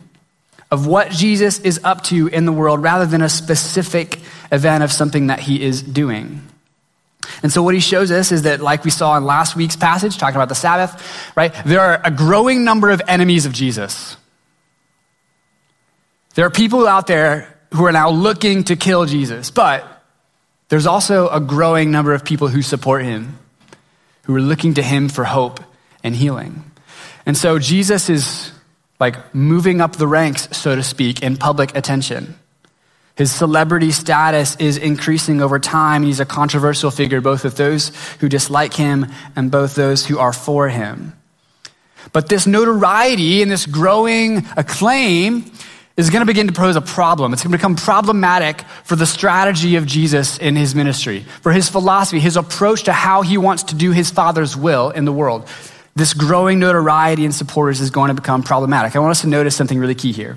of 0.71 0.87
what 0.87 1.11
Jesus 1.11 1.59
is 1.59 1.81
up 1.83 2.03
to 2.05 2.27
in 2.27 2.45
the 2.45 2.51
world 2.51 2.81
rather 2.81 3.05
than 3.05 3.21
a 3.21 3.29
specific 3.29 4.19
event 4.51 4.83
of 4.83 4.91
something 4.91 5.27
that 5.27 5.39
he 5.39 5.61
is 5.61 5.83
doing. 5.83 6.41
And 7.43 7.51
so, 7.51 7.63
what 7.63 7.73
he 7.73 7.79
shows 7.79 8.11
us 8.11 8.31
is 8.31 8.43
that, 8.43 8.61
like 8.61 8.83
we 8.83 8.91
saw 8.91 9.17
in 9.17 9.25
last 9.25 9.55
week's 9.55 9.75
passage, 9.75 10.17
talking 10.17 10.35
about 10.35 10.49
the 10.49 10.55
Sabbath, 10.55 11.33
right, 11.35 11.53
there 11.65 11.81
are 11.81 12.01
a 12.03 12.11
growing 12.11 12.63
number 12.63 12.89
of 12.89 13.01
enemies 13.07 13.45
of 13.45 13.53
Jesus. 13.53 14.17
There 16.35 16.45
are 16.45 16.49
people 16.49 16.87
out 16.87 17.07
there 17.07 17.57
who 17.73 17.85
are 17.85 17.91
now 17.91 18.09
looking 18.09 18.65
to 18.65 18.75
kill 18.75 19.05
Jesus, 19.05 19.51
but 19.51 20.03
there's 20.69 20.85
also 20.85 21.29
a 21.29 21.39
growing 21.39 21.91
number 21.91 22.13
of 22.13 22.25
people 22.25 22.47
who 22.47 22.61
support 22.61 23.03
him, 23.03 23.37
who 24.23 24.35
are 24.35 24.41
looking 24.41 24.73
to 24.75 24.81
him 24.81 25.09
for 25.09 25.23
hope 25.23 25.59
and 26.03 26.15
healing. 26.15 26.71
And 27.25 27.37
so, 27.37 27.59
Jesus 27.59 28.09
is 28.09 28.51
like 28.99 29.35
moving 29.35 29.81
up 29.81 29.95
the 29.95 30.07
ranks, 30.07 30.47
so 30.57 30.75
to 30.75 30.83
speak, 30.83 31.21
in 31.21 31.37
public 31.37 31.75
attention. 31.75 32.35
His 33.15 33.31
celebrity 33.31 33.91
status 33.91 34.57
is 34.57 34.77
increasing 34.77 35.41
over 35.41 35.57
time. 35.57 36.03
He's 36.03 36.19
a 36.19 36.25
controversial 36.25 36.91
figure, 36.91 37.21
both 37.21 37.43
with 37.43 37.55
those 37.55 37.91
who 38.19 38.27
dislike 38.27 38.73
him 38.73 39.07
and 39.35 39.49
both 39.49 39.75
those 39.75 40.05
who 40.05 40.19
are 40.19 40.33
for 40.33 40.67
him. 40.67 41.13
But 42.11 42.29
this 42.29 42.45
notoriety 42.45 43.41
and 43.41 43.49
this 43.49 43.65
growing 43.65 44.45
acclaim 44.57 45.51
is 45.97 46.09
going 46.09 46.21
to 46.21 46.25
begin 46.25 46.47
to 46.47 46.53
pose 46.53 46.75
a 46.75 46.81
problem. 46.81 47.31
It's 47.31 47.41
going 47.41 47.53
to 47.53 47.57
become 47.57 47.77
problematic 47.77 48.61
for 48.83 48.97
the 48.97 49.05
strategy 49.05 49.77
of 49.77 49.85
Jesus 49.85 50.37
in 50.37 50.57
his 50.57 50.75
ministry, 50.75 51.21
for 51.41 51.53
his 51.53 51.69
philosophy, 51.69 52.19
his 52.19 52.35
approach 52.35 52.83
to 52.83 52.93
how 52.93 53.21
he 53.21 53.37
wants 53.37 53.63
to 53.63 53.75
do 53.75 53.91
his 53.91 54.11
Father's 54.11 54.57
will 54.57 54.89
in 54.89 55.05
the 55.05 55.13
world. 55.13 55.47
This 55.95 56.13
growing 56.13 56.59
notoriety 56.59 57.23
and 57.23 57.33
supporters 57.33 57.79
is 57.79 57.91
going 57.91 58.09
to 58.09 58.13
become 58.13 58.43
problematic. 58.43 58.97
I 58.97 58.99
want 58.99 59.11
us 59.11 59.21
to 59.21 59.27
notice 59.27 59.55
something 59.55 59.79
really 59.79 59.95
key 59.95 60.11
here. 60.11 60.35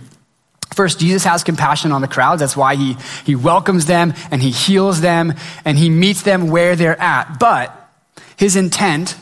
First, 0.78 1.00
Jesus 1.00 1.24
has 1.24 1.42
compassion 1.42 1.90
on 1.90 2.02
the 2.02 2.06
crowds. 2.06 2.38
That's 2.38 2.56
why 2.56 2.76
he, 2.76 2.96
he 3.26 3.34
welcomes 3.34 3.86
them 3.86 4.14
and 4.30 4.40
he 4.40 4.50
heals 4.52 5.00
them 5.00 5.34
and 5.64 5.76
he 5.76 5.90
meets 5.90 6.22
them 6.22 6.50
where 6.50 6.76
they're 6.76 7.00
at. 7.00 7.40
But 7.40 7.74
his 8.36 8.54
intent 8.54 9.16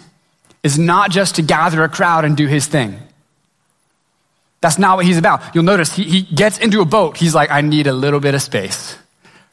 is 0.62 0.78
not 0.78 1.10
just 1.10 1.36
to 1.36 1.42
gather 1.42 1.82
a 1.82 1.88
crowd 1.88 2.26
and 2.26 2.36
do 2.36 2.46
his 2.46 2.66
thing. 2.66 2.98
That's 4.60 4.78
not 4.78 4.98
what 4.98 5.06
he's 5.06 5.16
about. 5.16 5.54
You'll 5.54 5.64
notice 5.64 5.96
he, 5.96 6.04
he 6.04 6.20
gets 6.20 6.58
into 6.58 6.82
a 6.82 6.84
boat. 6.84 7.16
He's 7.16 7.34
like, 7.34 7.50
I 7.50 7.62
need 7.62 7.86
a 7.86 7.94
little 7.94 8.20
bit 8.20 8.34
of 8.34 8.42
space, 8.42 8.94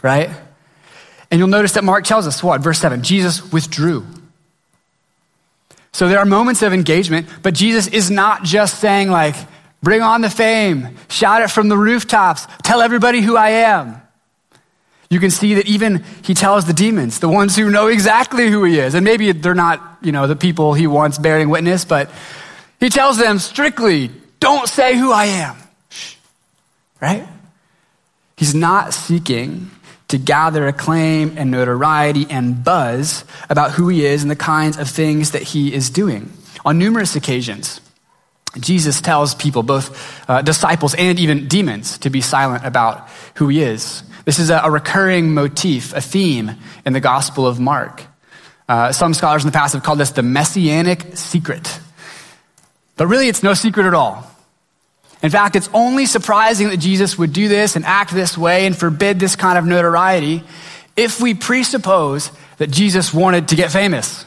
right? 0.01 0.29
And 1.31 1.39
you'll 1.39 1.47
notice 1.47 1.71
that 1.75 1.85
Mark 1.85 2.03
tells 2.03 2.27
us 2.27 2.43
what? 2.43 2.59
Verse 2.59 2.79
7 2.79 3.01
Jesus 3.03 3.49
withdrew. 3.53 4.05
So 5.93 6.09
there 6.09 6.19
are 6.19 6.25
moments 6.25 6.63
of 6.63 6.73
engagement, 6.73 7.29
but 7.41 7.53
Jesus 7.53 7.87
is 7.87 8.11
not 8.11 8.43
just 8.43 8.81
saying, 8.81 9.09
like, 9.09 9.35
Bring 9.83 10.01
on 10.01 10.21
the 10.21 10.29
fame. 10.29 10.95
Shout 11.09 11.41
it 11.41 11.51
from 11.51 11.67
the 11.67 11.77
rooftops. 11.77 12.47
Tell 12.63 12.81
everybody 12.81 13.21
who 13.21 13.35
I 13.35 13.49
am. 13.49 14.01
You 15.09 15.19
can 15.19 15.29
see 15.29 15.55
that 15.55 15.67
even 15.67 16.03
he 16.23 16.33
tells 16.33 16.65
the 16.65 16.73
demons, 16.73 17.19
the 17.19 17.29
ones 17.29 17.55
who 17.55 17.69
know 17.69 17.87
exactly 17.87 18.49
who 18.49 18.63
he 18.63 18.79
is. 18.79 18.95
And 18.95 19.03
maybe 19.03 19.31
they're 19.33 19.53
not, 19.53 19.99
you 20.01 20.11
know, 20.11 20.25
the 20.25 20.37
people 20.37 20.73
he 20.73 20.87
wants 20.87 21.19
bearing 21.19 21.49
witness, 21.49 21.85
but 21.85 22.09
he 22.79 22.89
tells 22.89 23.17
them 23.17 23.37
strictly, 23.37 24.09
don't 24.39 24.67
say 24.67 24.97
who 24.97 25.11
I 25.11 25.25
am. 25.25 25.57
Right? 27.01 27.27
He's 28.37 28.55
not 28.55 28.93
seeking 28.93 29.69
to 30.07 30.17
gather 30.17 30.67
acclaim 30.67 31.37
and 31.37 31.51
notoriety 31.51 32.25
and 32.29 32.63
buzz 32.63 33.25
about 33.49 33.71
who 33.71 33.89
he 33.89 34.05
is 34.05 34.21
and 34.21 34.31
the 34.31 34.35
kinds 34.35 34.77
of 34.77 34.89
things 34.89 35.31
that 35.31 35.41
he 35.41 35.73
is 35.73 35.89
doing. 35.89 36.31
On 36.65 36.77
numerous 36.77 37.15
occasions, 37.15 37.81
Jesus 38.59 39.01
tells 39.01 39.33
people, 39.33 39.63
both 39.63 40.29
uh, 40.29 40.41
disciples 40.41 40.93
and 40.93 41.19
even 41.19 41.47
demons, 41.47 41.97
to 41.99 42.09
be 42.09 42.21
silent 42.21 42.65
about 42.65 43.09
who 43.35 43.47
he 43.47 43.61
is. 43.61 44.03
This 44.25 44.39
is 44.39 44.49
a, 44.49 44.61
a 44.63 44.71
recurring 44.71 45.33
motif, 45.33 45.93
a 45.93 46.01
theme 46.01 46.51
in 46.85 46.93
the 46.93 46.99
Gospel 46.99 47.47
of 47.47 47.59
Mark. 47.59 48.03
Uh, 48.69 48.91
some 48.91 49.13
scholars 49.13 49.43
in 49.43 49.47
the 49.47 49.57
past 49.57 49.73
have 49.73 49.83
called 49.83 49.99
this 49.99 50.11
the 50.11 50.23
messianic 50.23 51.17
secret. 51.17 51.79
But 52.95 53.07
really, 53.07 53.27
it's 53.27 53.43
no 53.43 53.53
secret 53.53 53.85
at 53.85 53.93
all. 53.93 54.29
In 55.21 55.29
fact, 55.29 55.55
it's 55.55 55.69
only 55.73 56.05
surprising 56.05 56.69
that 56.69 56.77
Jesus 56.77 57.17
would 57.17 57.33
do 57.33 57.47
this 57.47 57.75
and 57.75 57.85
act 57.85 58.11
this 58.11 58.37
way 58.37 58.65
and 58.65 58.77
forbid 58.77 59.19
this 59.19 59.35
kind 59.35 59.57
of 59.57 59.65
notoriety 59.65 60.43
if 60.95 61.21
we 61.21 61.33
presuppose 61.33 62.29
that 62.57 62.69
Jesus 62.69 63.13
wanted 63.13 63.47
to 63.47 63.55
get 63.55 63.71
famous. 63.71 64.25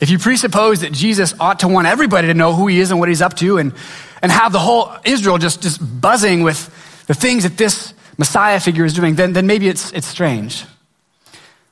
If 0.00 0.08
you 0.08 0.18
presuppose 0.18 0.80
that 0.80 0.92
Jesus 0.92 1.34
ought 1.38 1.60
to 1.60 1.68
want 1.68 1.86
everybody 1.86 2.28
to 2.28 2.34
know 2.34 2.54
who 2.54 2.66
he 2.66 2.80
is 2.80 2.90
and 2.90 2.98
what 2.98 3.10
he's 3.10 3.20
up 3.20 3.34
to 3.36 3.58
and, 3.58 3.74
and 4.22 4.32
have 4.32 4.52
the 4.52 4.58
whole 4.58 4.90
Israel 5.04 5.36
just, 5.36 5.62
just 5.62 5.78
buzzing 6.00 6.42
with 6.42 7.04
the 7.06 7.14
things 7.14 7.42
that 7.42 7.58
this 7.58 7.92
Messiah 8.16 8.60
figure 8.60 8.84
is 8.84 8.94
doing, 8.94 9.14
then, 9.14 9.34
then 9.34 9.46
maybe 9.46 9.68
it's, 9.68 9.92
it's 9.92 10.06
strange. 10.06 10.64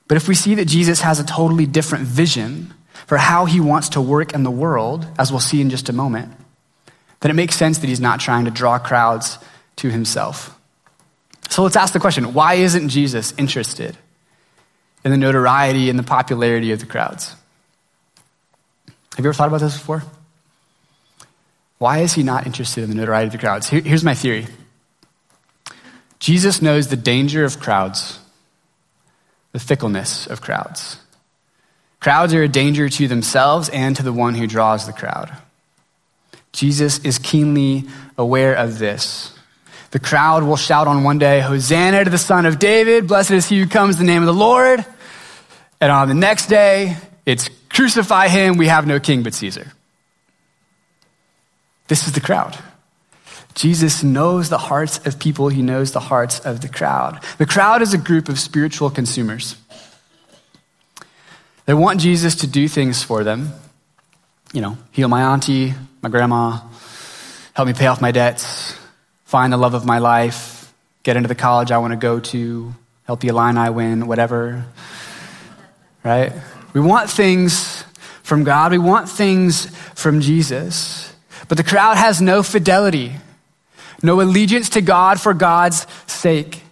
But 0.09 0.17
if 0.17 0.29
we 0.29 0.35
see 0.35 0.55
that 0.57 0.67
Jesus 0.67 1.01
has 1.01 1.21
a 1.21 1.25
totally 1.25 1.67
different 1.67 2.05
vision 2.05 2.75
for 3.07 3.17
how 3.17 3.47
he 3.47 3.61
wants 3.61 3.91
to 3.91 4.01
work 4.01 4.35
in 4.35 4.43
the 4.43 4.51
world, 4.51 5.07
as 5.19 5.31
we'll 5.31 5.41
see 5.41 5.61
in 5.61 5.71
just 5.71 5.89
a 5.89 5.93
moment, 5.93 6.33
then 7.21 7.31
it 7.31 7.35
makes 7.35 7.57
sense 7.57 7.79
that 7.79 7.87
he's 7.87 8.01
not 8.01 8.21
trying 8.21 8.45
to 8.45 8.51
draw 8.51 8.79
crowds 8.79 9.39
to 9.77 9.91
himself. 9.91 10.59
So 11.49 11.63
let's 11.63 11.77
ask 11.77 11.93
the 11.93 12.01
question 12.01 12.35
why 12.35 12.55
isn't 12.55 12.91
Jesus 12.91 13.33
interested 13.39 13.97
in 15.05 15.11
the 15.11 15.17
notoriety 15.17 15.89
and 15.89 15.99
the 15.99 16.03
popularity 16.03 16.73
of 16.73 16.81
the 16.81 16.87
crowds? 16.87 17.35
Have 19.19 19.25
you 19.25 19.31
ever 19.31 19.37
thought 19.37 19.49
about 19.49 19.63
this 19.63 19.77
before? 19.77 20.05
Why 21.79 21.99
is 21.99 22.13
he 22.13 22.23
not 22.23 22.47
interested 22.47 22.85
in 22.85 22.91
the 22.91 22.95
notoriety 22.95 23.27
of 23.27 23.33
the 23.33 23.39
crowds? 23.39 23.69
Here, 23.69 23.81
here's 23.81 24.05
my 24.05 24.15
theory 24.15 24.47
Jesus 26.21 26.63
knows 26.63 26.87
the 26.87 26.95
danger 26.95 27.45
of 27.45 27.59
crowds, 27.59 28.21
the 29.51 29.59
fickleness 29.59 30.29
of 30.29 30.41
crowds. 30.41 31.01
Crowds 31.99 32.33
are 32.33 32.45
a 32.45 32.49
danger 32.49 32.89
to 32.89 33.09
themselves 33.09 33.69
and 33.71 33.97
to 33.97 34.05
the 34.05 34.13
one 34.13 34.37
who 34.37 34.47
draws 34.47 34.87
the 34.87 34.93
crowd. 34.93 35.37
Jesus 36.53 37.01
is 37.01 37.19
keenly 37.19 37.87
aware 38.17 38.55
of 38.55 38.79
this. 38.79 39.37
The 39.91 39.99
crowd 39.99 40.45
will 40.45 40.57
shout 40.57 40.87
on 40.87 41.03
one 41.03 41.19
day, 41.19 41.41
Hosanna 41.41 42.05
to 42.05 42.11
the 42.11 42.19
Son 42.19 42.47
of 42.47 42.61
David, 42.61 43.09
blessed 43.09 43.33
is 43.33 43.49
he 43.49 43.59
who 43.59 43.67
comes 43.67 43.99
in 43.99 44.07
the 44.07 44.13
name 44.13 44.23
of 44.23 44.27
the 44.27 44.33
Lord. 44.33 44.85
And 45.81 45.91
on 45.91 46.07
the 46.07 46.15
next 46.15 46.47
day, 46.47 46.97
it's 47.27 47.51
crucify 47.79 48.27
him, 48.27 48.57
we 48.57 48.67
have 48.67 48.89
no 48.89 48.99
king 48.99 49.23
but 49.23 49.33
Caesar. 49.33 49.71
This 51.87 52.09
is 52.09 52.13
the 52.13 52.21
crowd. 52.21 52.59
Jesus 53.55 54.03
knows 54.03 54.49
the 54.49 54.59
hearts 54.59 54.99
of 55.07 55.21
people, 55.21 55.49
he 55.49 55.63
knows 55.63 55.93
the 55.93 56.01
hearts 56.01 56.41
of 56.41 56.61
the 56.61 56.69
crowd. 56.69 57.23
The 57.39 57.47
crowd 57.47 57.81
is 57.81 57.95
a 57.95 57.99
group 57.99 58.29
of 58.29 58.41
spiritual 58.41 58.91
consumers. 58.91 59.55
They 61.67 61.75
want 61.75 62.01
Jesus 62.01 62.35
to 62.43 62.49
do 62.49 62.67
things 62.67 63.05
for 63.05 63.23
them. 63.23 63.53
You 64.53 64.61
know, 64.61 64.77
heal 64.91 65.07
my 65.07 65.33
auntie, 65.33 65.73
my 66.03 66.09
grandma, 66.09 66.59
help 67.55 67.69
me 67.69 67.75
pay 67.75 67.87
off 67.87 68.01
my 68.01 68.11
debts, 68.11 68.77
find 69.23 69.53
the 69.53 69.57
love 69.57 69.75
of 69.75 69.87
my 69.87 69.99
life, 69.99 70.75
get 71.05 71.17
into 71.17 71.29
the 71.29 71.37
college 71.37 71.71
I 71.71 71.79
want 71.79 71.93
to 71.93 71.97
go 71.97 72.19
to, 72.19 72.75
help 73.05 73.21
the 73.21 73.29
Illini 73.29 73.71
win, 73.71 74.09
whatever. 74.09 74.65
Right? 76.03 76.33
We 76.79 76.85
want 76.87 77.11
things 77.11 77.83
from 78.23 78.45
God, 78.45 78.71
we 78.71 78.79
want 78.79 79.09
things 79.09 79.67
from 79.97 80.21
Jesus. 80.21 81.13
But 81.49 81.59
the 81.59 81.65
crowd 81.65 81.97
has 81.97 82.23
no 82.23 82.45
fidelity, 82.45 83.15
no 84.01 84.21
allegiance 84.21 84.69
to 84.71 84.81
God 84.81 85.21
for 85.21 85.35
God's 85.35 85.89
sake. 86.07 86.63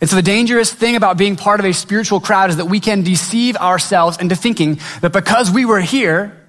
And 0.00 0.08
so 0.08 0.14
the 0.14 0.22
dangerous 0.22 0.72
thing 0.72 0.94
about 0.94 1.18
being 1.18 1.34
part 1.34 1.58
of 1.58 1.66
a 1.66 1.74
spiritual 1.74 2.20
crowd 2.20 2.50
is 2.50 2.58
that 2.58 2.66
we 2.66 2.78
can 2.78 3.02
deceive 3.02 3.56
ourselves 3.56 4.18
into 4.18 4.36
thinking 4.36 4.78
that 5.00 5.12
because 5.12 5.50
we 5.50 5.64
were 5.64 5.80
here 5.80 6.40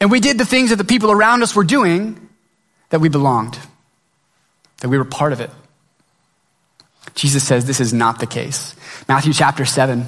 and 0.00 0.10
we 0.10 0.18
did 0.18 0.38
the 0.38 0.46
things 0.46 0.70
that 0.70 0.76
the 0.76 0.84
people 0.84 1.10
around 1.10 1.42
us 1.42 1.54
were 1.54 1.62
doing, 1.62 2.30
that 2.88 3.02
we 3.02 3.10
belonged, 3.10 3.58
that 4.78 4.88
we 4.88 4.96
were 4.96 5.04
part 5.04 5.34
of 5.34 5.42
it. 5.42 5.50
Jesus 7.14 7.46
says 7.46 7.66
this 7.66 7.80
is 7.80 7.92
not 7.92 8.18
the 8.18 8.26
case. 8.26 8.74
Matthew 9.06 9.34
chapter 9.34 9.66
7. 9.66 10.06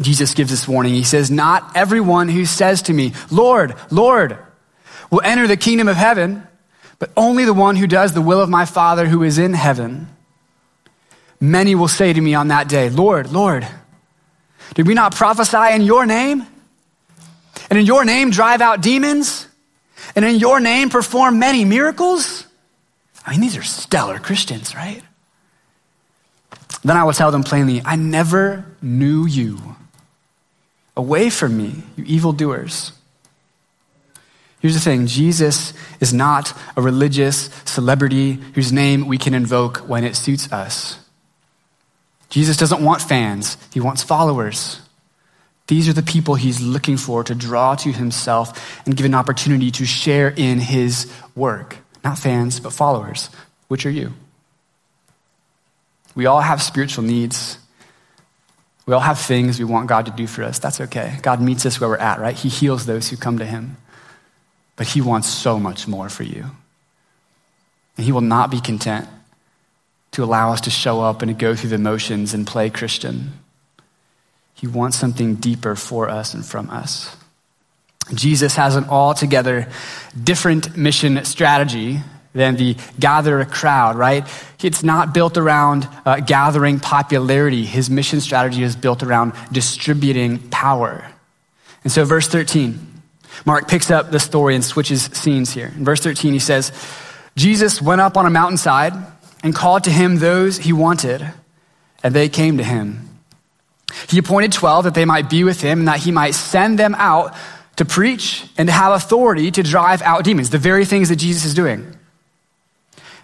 Jesus 0.00 0.34
gives 0.34 0.50
this 0.50 0.66
warning. 0.66 0.94
He 0.94 1.04
says, 1.04 1.30
Not 1.30 1.76
everyone 1.76 2.28
who 2.28 2.46
says 2.46 2.82
to 2.82 2.92
me, 2.92 3.12
Lord, 3.30 3.74
Lord, 3.90 4.38
will 5.10 5.20
enter 5.22 5.46
the 5.46 5.56
kingdom 5.56 5.88
of 5.88 5.96
heaven, 5.96 6.46
but 6.98 7.10
only 7.16 7.44
the 7.44 7.54
one 7.54 7.76
who 7.76 7.86
does 7.86 8.12
the 8.12 8.22
will 8.22 8.40
of 8.40 8.48
my 8.48 8.64
Father 8.64 9.06
who 9.06 9.22
is 9.22 9.38
in 9.38 9.52
heaven. 9.52 10.08
Many 11.40 11.74
will 11.74 11.88
say 11.88 12.12
to 12.12 12.20
me 12.20 12.34
on 12.34 12.48
that 12.48 12.68
day, 12.68 12.90
Lord, 12.90 13.32
Lord, 13.32 13.66
did 14.74 14.86
we 14.86 14.94
not 14.94 15.14
prophesy 15.14 15.74
in 15.74 15.82
your 15.82 16.06
name? 16.06 16.46
And 17.68 17.78
in 17.78 17.86
your 17.86 18.04
name, 18.04 18.30
drive 18.30 18.60
out 18.60 18.82
demons? 18.82 19.46
And 20.14 20.24
in 20.24 20.36
your 20.36 20.60
name, 20.60 20.90
perform 20.90 21.38
many 21.38 21.64
miracles? 21.64 22.46
I 23.24 23.32
mean, 23.32 23.40
these 23.40 23.56
are 23.56 23.62
stellar 23.62 24.18
Christians, 24.18 24.74
right? 24.74 25.02
Then 26.82 26.96
I 26.96 27.04
will 27.04 27.12
tell 27.12 27.30
them 27.30 27.42
plainly, 27.42 27.82
I 27.84 27.96
never 27.96 28.64
knew 28.80 29.26
you. 29.26 29.76
Away 30.96 31.30
from 31.30 31.56
me, 31.56 31.82
you 31.96 32.04
evildoers. 32.04 32.92
Here's 34.60 34.74
the 34.74 34.80
thing 34.80 35.06
Jesus 35.06 35.72
is 36.00 36.12
not 36.12 36.52
a 36.76 36.82
religious 36.82 37.50
celebrity 37.64 38.32
whose 38.54 38.72
name 38.72 39.06
we 39.06 39.18
can 39.18 39.34
invoke 39.34 39.78
when 39.78 40.04
it 40.04 40.16
suits 40.16 40.52
us. 40.52 40.98
Jesus 42.28 42.56
doesn't 42.56 42.84
want 42.84 43.02
fans, 43.02 43.56
he 43.72 43.80
wants 43.80 44.02
followers. 44.02 44.80
These 45.66 45.88
are 45.88 45.92
the 45.92 46.02
people 46.02 46.34
he's 46.34 46.60
looking 46.60 46.96
for 46.96 47.22
to 47.22 47.34
draw 47.34 47.76
to 47.76 47.92
himself 47.92 48.84
and 48.84 48.96
give 48.96 49.06
an 49.06 49.14
opportunity 49.14 49.70
to 49.70 49.86
share 49.86 50.28
in 50.28 50.58
his 50.58 51.10
work. 51.36 51.76
Not 52.02 52.18
fans, 52.18 52.58
but 52.58 52.72
followers. 52.72 53.30
Which 53.68 53.86
are 53.86 53.90
you? 53.90 54.12
We 56.16 56.26
all 56.26 56.40
have 56.40 56.60
spiritual 56.60 57.04
needs. 57.04 57.56
We 58.86 58.94
all 58.94 59.00
have 59.00 59.18
things 59.18 59.58
we 59.58 59.64
want 59.64 59.88
God 59.88 60.06
to 60.06 60.12
do 60.12 60.26
for 60.26 60.42
us. 60.42 60.58
That's 60.58 60.80
okay. 60.80 61.18
God 61.22 61.40
meets 61.40 61.66
us 61.66 61.80
where 61.80 61.90
we're 61.90 61.96
at, 61.96 62.18
right? 62.18 62.34
He 62.34 62.48
heals 62.48 62.86
those 62.86 63.08
who 63.08 63.16
come 63.16 63.38
to 63.38 63.44
him. 63.44 63.76
But 64.76 64.88
he 64.88 65.00
wants 65.00 65.28
so 65.28 65.60
much 65.60 65.86
more 65.86 66.08
for 66.08 66.22
you. 66.22 66.46
And 67.96 68.06
he 68.06 68.12
will 68.12 68.22
not 68.22 68.50
be 68.50 68.60
content 68.60 69.06
to 70.12 70.24
allow 70.24 70.52
us 70.52 70.62
to 70.62 70.70
show 70.70 71.02
up 71.02 71.22
and 71.22 71.28
to 71.28 71.34
go 71.34 71.54
through 71.54 71.70
the 71.70 71.78
motions 71.78 72.34
and 72.34 72.46
play 72.46 72.70
Christian. 72.70 73.32
He 74.54 74.66
wants 74.66 74.98
something 74.98 75.36
deeper 75.36 75.76
for 75.76 76.08
us 76.08 76.34
and 76.34 76.44
from 76.44 76.70
us. 76.70 77.16
Jesus 78.14 78.56
has 78.56 78.74
an 78.74 78.84
altogether 78.84 79.68
different 80.20 80.76
mission 80.76 81.24
strategy 81.24 82.00
than 82.32 82.56
the 82.56 82.76
gather 82.98 83.40
a 83.40 83.46
crowd, 83.46 83.96
right? 83.96 84.26
It's 84.62 84.82
not 84.82 85.12
built 85.12 85.36
around 85.36 85.88
uh, 86.06 86.20
gathering 86.20 86.78
popularity. 86.78 87.64
His 87.64 87.90
mission 87.90 88.20
strategy 88.20 88.62
is 88.62 88.76
built 88.76 89.02
around 89.02 89.32
distributing 89.50 90.38
power. 90.50 91.04
And 91.82 91.92
so, 91.92 92.04
verse 92.04 92.28
13, 92.28 92.78
Mark 93.44 93.68
picks 93.68 93.90
up 93.90 94.10
the 94.10 94.20
story 94.20 94.54
and 94.54 94.64
switches 94.64 95.04
scenes 95.04 95.50
here. 95.52 95.72
In 95.76 95.84
verse 95.84 96.00
13, 96.00 96.32
he 96.32 96.38
says, 96.38 96.72
Jesus 97.36 97.80
went 97.80 98.00
up 98.00 98.16
on 98.16 98.26
a 98.26 98.30
mountainside 98.30 98.92
and 99.42 99.54
called 99.54 99.84
to 99.84 99.90
him 99.90 100.18
those 100.18 100.58
he 100.58 100.72
wanted, 100.72 101.26
and 102.02 102.14
they 102.14 102.28
came 102.28 102.58
to 102.58 102.64
him. 102.64 103.08
He 104.08 104.18
appointed 104.18 104.52
12 104.52 104.84
that 104.84 104.94
they 104.94 105.04
might 105.04 105.28
be 105.28 105.42
with 105.42 105.60
him 105.60 105.80
and 105.80 105.88
that 105.88 105.98
he 105.98 106.12
might 106.12 106.32
send 106.32 106.78
them 106.78 106.94
out 106.96 107.34
to 107.76 107.84
preach 107.84 108.46
and 108.56 108.68
to 108.68 108.72
have 108.72 108.92
authority 108.92 109.50
to 109.50 109.62
drive 109.62 110.02
out 110.02 110.22
demons, 110.22 110.50
the 110.50 110.58
very 110.58 110.84
things 110.84 111.08
that 111.08 111.16
Jesus 111.16 111.44
is 111.44 111.54
doing. 111.54 111.96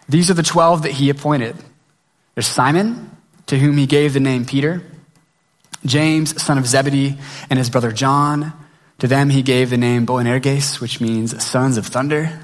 These 0.08 0.30
are 0.30 0.34
the 0.34 0.42
12 0.42 0.82
that 0.82 0.92
he 0.92 1.10
appointed. 1.10 1.56
There's 2.34 2.46
Simon, 2.46 3.16
to 3.46 3.58
whom 3.58 3.76
he 3.76 3.86
gave 3.86 4.12
the 4.12 4.20
name 4.20 4.44
Peter, 4.44 4.82
James, 5.84 6.40
son 6.42 6.58
of 6.58 6.66
Zebedee, 6.66 7.16
and 7.48 7.58
his 7.58 7.70
brother 7.70 7.92
John. 7.92 8.52
To 8.98 9.08
them 9.08 9.30
he 9.30 9.42
gave 9.42 9.70
the 9.70 9.76
name 9.76 10.06
Boanerges, 10.06 10.80
which 10.80 11.00
means 11.00 11.44
sons 11.44 11.76
of 11.76 11.86
thunder. 11.86 12.38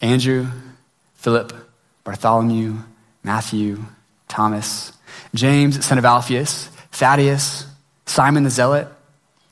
Andrew, 0.00 0.48
Philip, 1.14 1.52
Bartholomew, 2.04 2.78
Matthew, 3.22 3.84
Thomas, 4.28 4.92
James, 5.34 5.84
son 5.84 5.98
of 5.98 6.04
Alphaeus, 6.04 6.68
Thaddeus, 6.90 7.66
Simon 8.06 8.42
the 8.42 8.50
Zealot, 8.50 8.88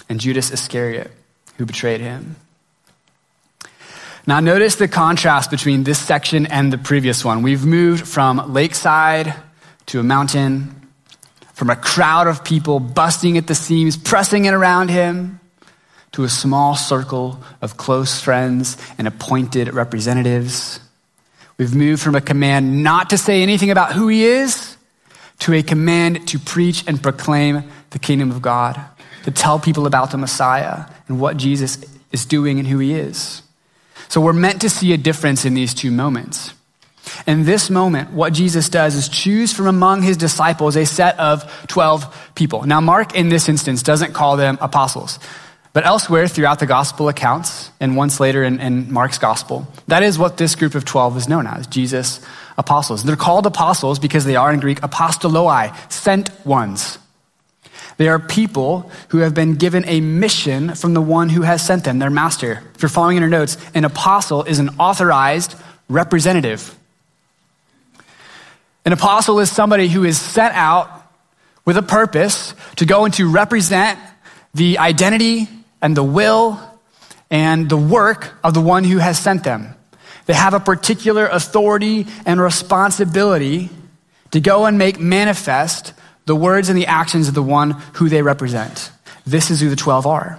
and 0.08 0.18
Judas 0.18 0.50
Iscariot, 0.50 1.10
who 1.56 1.66
betrayed 1.66 2.00
him. 2.00 2.36
Now, 4.26 4.40
notice 4.40 4.76
the 4.76 4.88
contrast 4.88 5.50
between 5.50 5.84
this 5.84 5.98
section 5.98 6.46
and 6.46 6.72
the 6.72 6.78
previous 6.78 7.24
one. 7.24 7.42
We've 7.42 7.64
moved 7.64 8.06
from 8.06 8.52
lakeside 8.52 9.34
to 9.86 10.00
a 10.00 10.02
mountain, 10.02 10.88
from 11.54 11.70
a 11.70 11.76
crowd 11.76 12.26
of 12.26 12.44
people 12.44 12.80
busting 12.80 13.38
at 13.38 13.46
the 13.46 13.54
seams, 13.54 13.96
pressing 13.96 14.44
in 14.44 14.54
around 14.54 14.90
him, 14.90 15.40
to 16.12 16.24
a 16.24 16.28
small 16.28 16.76
circle 16.76 17.42
of 17.62 17.76
close 17.76 18.20
friends 18.20 18.76
and 18.98 19.06
appointed 19.06 19.72
representatives. 19.72 20.80
We've 21.56 21.74
moved 21.74 22.02
from 22.02 22.14
a 22.14 22.20
command 22.20 22.82
not 22.82 23.10
to 23.10 23.18
say 23.18 23.42
anything 23.42 23.70
about 23.70 23.92
who 23.92 24.08
he 24.08 24.24
is 24.24 24.76
to 25.40 25.54
a 25.54 25.62
command 25.62 26.28
to 26.28 26.38
preach 26.38 26.84
and 26.86 27.02
proclaim 27.02 27.64
the 27.90 27.98
kingdom 27.98 28.30
of 28.30 28.42
God, 28.42 28.80
to 29.24 29.30
tell 29.30 29.58
people 29.58 29.86
about 29.86 30.10
the 30.10 30.18
Messiah 30.18 30.84
and 31.08 31.20
what 31.20 31.36
Jesus 31.36 31.84
is 32.12 32.24
doing 32.26 32.58
and 32.58 32.68
who 32.68 32.78
he 32.78 32.94
is. 32.94 33.42
So 34.08 34.20
we're 34.20 34.32
meant 34.32 34.60
to 34.62 34.70
see 34.70 34.92
a 34.92 34.98
difference 34.98 35.44
in 35.44 35.54
these 35.54 35.74
two 35.74 35.90
moments. 35.90 36.54
In 37.26 37.44
this 37.44 37.70
moment, 37.70 38.12
what 38.12 38.32
Jesus 38.32 38.68
does 38.68 38.94
is 38.94 39.08
choose 39.08 39.52
from 39.52 39.66
among 39.66 40.02
his 40.02 40.16
disciples 40.16 40.76
a 40.76 40.86
set 40.86 41.18
of 41.18 41.44
12 41.66 42.32
people. 42.34 42.62
Now, 42.62 42.80
Mark 42.80 43.14
in 43.14 43.28
this 43.28 43.48
instance 43.48 43.82
doesn't 43.82 44.12
call 44.12 44.36
them 44.36 44.58
apostles, 44.60 45.18
but 45.72 45.86
elsewhere 45.86 46.28
throughout 46.28 46.58
the 46.58 46.66
gospel 46.66 47.08
accounts, 47.08 47.70
and 47.80 47.96
once 47.96 48.20
later 48.20 48.42
in, 48.42 48.60
in 48.60 48.92
Mark's 48.92 49.18
gospel, 49.18 49.66
that 49.88 50.02
is 50.02 50.18
what 50.18 50.36
this 50.36 50.54
group 50.54 50.74
of 50.74 50.84
12 50.84 51.16
is 51.16 51.28
known 51.28 51.46
as 51.46 51.66
Jesus' 51.66 52.20
apostles. 52.58 53.02
They're 53.04 53.16
called 53.16 53.46
apostles 53.46 53.98
because 53.98 54.24
they 54.24 54.36
are 54.36 54.52
in 54.52 54.60
Greek 54.60 54.80
apostoloi, 54.80 55.74
sent 55.90 56.30
ones. 56.46 56.98
They 58.00 58.08
are 58.08 58.18
people 58.18 58.90
who 59.10 59.18
have 59.18 59.34
been 59.34 59.56
given 59.56 59.84
a 59.86 60.00
mission 60.00 60.74
from 60.74 60.94
the 60.94 61.02
one 61.02 61.28
who 61.28 61.42
has 61.42 61.60
sent 61.60 61.84
them, 61.84 61.98
their 61.98 62.08
master. 62.08 62.62
If 62.74 62.80
you're 62.80 62.88
following 62.88 63.18
in 63.18 63.22
your 63.22 63.28
notes, 63.28 63.58
an 63.74 63.84
apostle 63.84 64.42
is 64.44 64.58
an 64.58 64.70
authorized 64.78 65.54
representative. 65.86 66.74
An 68.86 68.94
apostle 68.94 69.38
is 69.38 69.52
somebody 69.52 69.88
who 69.88 70.04
is 70.04 70.18
sent 70.18 70.54
out 70.54 70.90
with 71.66 71.76
a 71.76 71.82
purpose 71.82 72.54
to 72.76 72.86
go 72.86 73.04
and 73.04 73.12
to 73.12 73.30
represent 73.30 73.98
the 74.54 74.78
identity 74.78 75.46
and 75.82 75.94
the 75.94 76.02
will 76.02 76.58
and 77.30 77.68
the 77.68 77.76
work 77.76 78.32
of 78.42 78.54
the 78.54 78.62
one 78.62 78.84
who 78.84 78.96
has 78.96 79.18
sent 79.18 79.44
them. 79.44 79.74
They 80.24 80.32
have 80.32 80.54
a 80.54 80.60
particular 80.60 81.26
authority 81.26 82.06
and 82.24 82.40
responsibility 82.40 83.68
to 84.30 84.40
go 84.40 84.64
and 84.64 84.78
make 84.78 84.98
manifest 84.98 85.92
the 86.30 86.36
words 86.36 86.68
and 86.68 86.78
the 86.78 86.86
actions 86.86 87.26
of 87.26 87.34
the 87.34 87.42
one 87.42 87.72
who 87.94 88.08
they 88.08 88.22
represent. 88.22 88.92
This 89.26 89.50
is 89.50 89.60
who 89.60 89.68
the 89.68 89.74
12 89.74 90.06
are. 90.06 90.38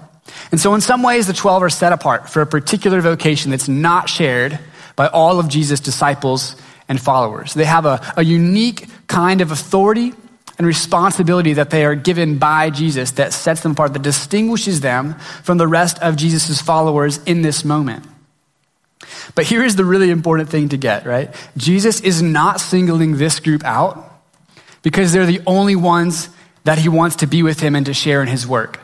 And 0.50 0.58
so, 0.58 0.74
in 0.74 0.80
some 0.80 1.04
ways, 1.04 1.28
the 1.28 1.34
12 1.34 1.64
are 1.64 1.70
set 1.70 1.92
apart 1.92 2.30
for 2.30 2.42
a 2.42 2.46
particular 2.46 3.02
vocation 3.02 3.52
that's 3.52 3.68
not 3.68 4.08
shared 4.08 4.58
by 4.96 5.08
all 5.08 5.38
of 5.38 5.50
Jesus' 5.50 5.82
disciples 5.82 6.56
and 6.88 6.98
followers. 6.98 7.54
They 7.56 7.66
have 7.66 7.86
a, 7.86 8.00
a 8.16 8.24
unique 8.24 8.88
kind 9.08 9.42
of 9.42 9.52
authority 9.52 10.14
and 10.58 10.66
responsibility 10.66 11.52
that 11.56 11.72
they 11.72 11.84
are 11.84 11.96
given 11.96 12.38
by 12.38 12.70
Jesus 12.70 13.12
that 13.12 13.34
sets 13.34 13.60
them 13.60 13.74
apart, 13.74 13.92
that 13.92 14.02
distinguishes 14.02 14.80
them 14.80 15.16
from 15.44 15.58
the 15.58 15.68
rest 15.68 16.00
of 16.00 16.16
Jesus' 16.16 16.62
followers 16.62 17.22
in 17.26 17.42
this 17.42 17.66
moment. 17.66 18.06
But 19.36 19.44
here 19.44 19.62
is 19.62 19.76
the 19.76 19.84
really 19.84 20.10
important 20.10 20.48
thing 20.48 20.70
to 20.70 20.78
get, 20.78 21.06
right? 21.06 21.36
Jesus 21.58 22.00
is 22.00 22.22
not 22.22 22.62
singling 22.62 23.18
this 23.18 23.42
group 23.42 23.66
out 23.66 24.08
because 24.82 25.12
they're 25.12 25.26
the 25.26 25.42
only 25.46 25.76
ones 25.76 26.30
that 26.64 26.78
he 26.78 26.90
wants 26.90 27.18
to 27.18 27.28
be 27.28 27.44
with 27.44 27.60
him 27.60 27.76
and 27.76 27.86
to 27.86 27.94
share 27.94 28.22
in 28.22 28.28
his 28.28 28.46
work. 28.48 28.80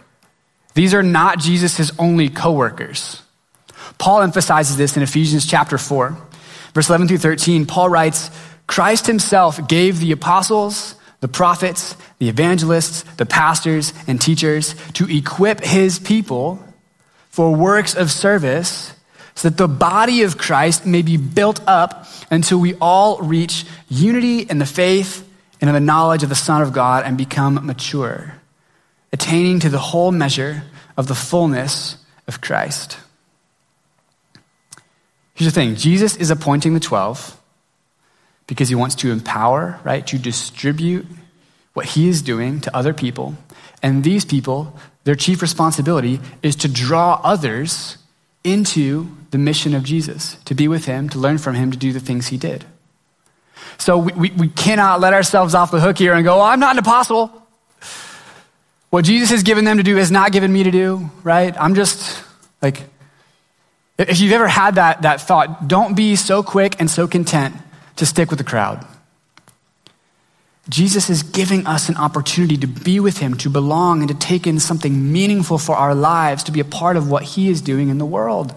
These 0.74 0.94
are 0.94 1.04
not 1.04 1.40
Jesus' 1.40 1.92
only 1.98 2.30
coworkers. 2.30 3.22
Paul 3.98 4.22
emphasizes 4.22 4.78
this 4.78 4.96
in 4.96 5.04
Ephesians 5.04 5.46
chapter 5.46 5.78
4, 5.78 6.18
verse 6.74 6.90
11 6.90 7.08
through 7.08 7.18
13. 7.18 7.66
Paul 7.66 7.90
writes, 7.90 8.30
Christ 8.68 9.08
himself 9.08 9.68
gave 9.68 10.00
the 10.00 10.12
apostles, 10.12 10.96
the 11.20 11.28
prophets, 11.28 11.96
the 12.20 12.30
evangelists, 12.30 13.04
the 13.16 13.26
pastors, 13.26 13.94
and 14.08 14.22
teachers 14.22 14.76
to 14.94 15.10
equip 15.10 15.62
his 15.62 16.00
people 16.00 16.64
for 17.30 17.56
works 17.56 17.96
of 17.96 18.12
service 18.12 18.94
so 19.36 19.50
that 19.50 19.58
the 19.58 19.68
body 19.68 20.24
of 20.24 20.38
Christ 20.38 20.86
may 20.86 21.02
be 21.02 21.18
built 21.18 21.60
up 21.68 22.08
until 22.30 22.60
we 22.60 22.76
all 22.76 23.20
reach 23.20 23.66
unity 23.90 24.42
in 24.42 24.58
the 24.58 24.66
faith 24.66 25.27
and 25.60 25.70
in 25.70 25.74
the 25.74 25.80
knowledge 25.80 26.24
of 26.24 26.30
the 26.30 26.36
Son 26.36 26.62
of 26.62 26.74
God 26.74 27.06
and 27.06 27.18
become 27.18 27.66
mature, 27.66 28.36
attaining 29.12 29.60
to 29.62 29.70
the 29.70 29.80
whole 29.80 30.12
measure 30.12 30.64
of 30.96 31.08
the 31.08 31.16
fullness 31.16 31.98
of 32.28 32.42
Christ. 32.42 32.98
Here's 35.34 35.54
the 35.54 35.60
thing 35.60 35.76
Jesus 35.76 36.16
is 36.16 36.32
appointing 36.32 36.74
the 36.74 36.80
12 36.80 37.40
because 38.48 38.70
he 38.70 38.76
wants 38.76 38.96
to 38.96 39.12
empower, 39.12 39.80
right, 39.84 40.08
to 40.08 40.18
distribute 40.18 41.06
what 41.74 41.86
he 41.86 42.08
is 42.08 42.22
doing 42.22 42.60
to 42.62 42.76
other 42.76 42.94
people. 42.94 43.36
And 43.84 44.04
these 44.04 44.26
people, 44.26 44.76
their 45.04 45.16
chief 45.16 45.42
responsibility 45.42 46.20
is 46.42 46.56
to 46.58 46.68
draw 46.68 47.22
others 47.24 47.98
into 48.44 49.10
the 49.32 49.38
mission 49.38 49.76
of 49.76 49.84
Jesus, 49.84 50.38
to 50.46 50.56
be 50.56 50.68
with 50.68 50.86
him, 50.86 51.10
to 51.10 51.20
learn 51.20 51.38
from 51.38 51.56
him, 51.56 51.70
to 51.72 51.78
do 51.78 51.92
the 51.92 52.00
things 52.00 52.28
he 52.28 52.38
did. 52.38 52.66
So 53.78 53.98
we, 53.98 54.14
we, 54.14 54.32
we 54.32 54.48
cannot 54.50 55.00
let 55.00 55.14
ourselves 55.14 55.54
off 55.56 55.72
the 55.72 55.80
hook 55.80 55.98
here 55.98 56.14
and 56.14 56.24
go, 56.24 56.38
well, 56.38 56.46
I'm 56.46 56.60
not 56.60 56.76
an 56.76 56.80
apostle. 56.80 57.32
What 58.90 59.06
Jesus 59.06 59.30
has 59.32 59.44
given 59.44 59.66
them 59.66 59.78
to 59.78 59.84
do 59.84 59.98
is 59.98 60.12
not 60.12 60.32
given 60.32 60.52
me 60.52 60.64
to 60.64 60.72
do, 60.72 61.10
right? 61.24 61.56
I'm 61.60 61.76
just 61.76 62.24
like, 62.62 62.84
if 63.98 64.20
you've 64.20 64.32
ever 64.32 64.48
had 64.48 64.76
that, 64.76 65.02
that 65.02 65.22
thought, 65.22 65.68
don't 65.68 65.96
be 65.96 66.16
so 66.16 66.44
quick 66.44 66.76
and 66.80 66.90
so 66.90 67.08
content 67.08 67.56
to 67.98 68.06
stick 68.06 68.30
with 68.30 68.38
the 68.38 68.46
crowd. 68.46 68.86
Jesus 70.70 71.10
is 71.10 71.24
giving 71.24 71.66
us 71.66 71.90
an 71.90 71.96
opportunity 71.96 72.58
to 72.58 72.68
be 72.68 73.00
with 73.00 73.20
him, 73.20 73.36
to 73.38 73.50
belong, 73.50 74.02
and 74.02 74.10
to 74.10 74.16
take 74.16 74.46
in 74.46 74.60
something 74.60 75.12
meaningful 75.12 75.58
for 75.58 75.76
our 75.76 75.96
lives, 75.96 76.44
to 76.44 76.52
be 76.52 76.60
a 76.60 76.66
part 76.66 76.98
of 76.98 77.10
what 77.10 77.24
he 77.24 77.50
is 77.50 77.62
doing 77.62 77.90
in 77.90 77.98
the 77.98 78.06
world. 78.06 78.54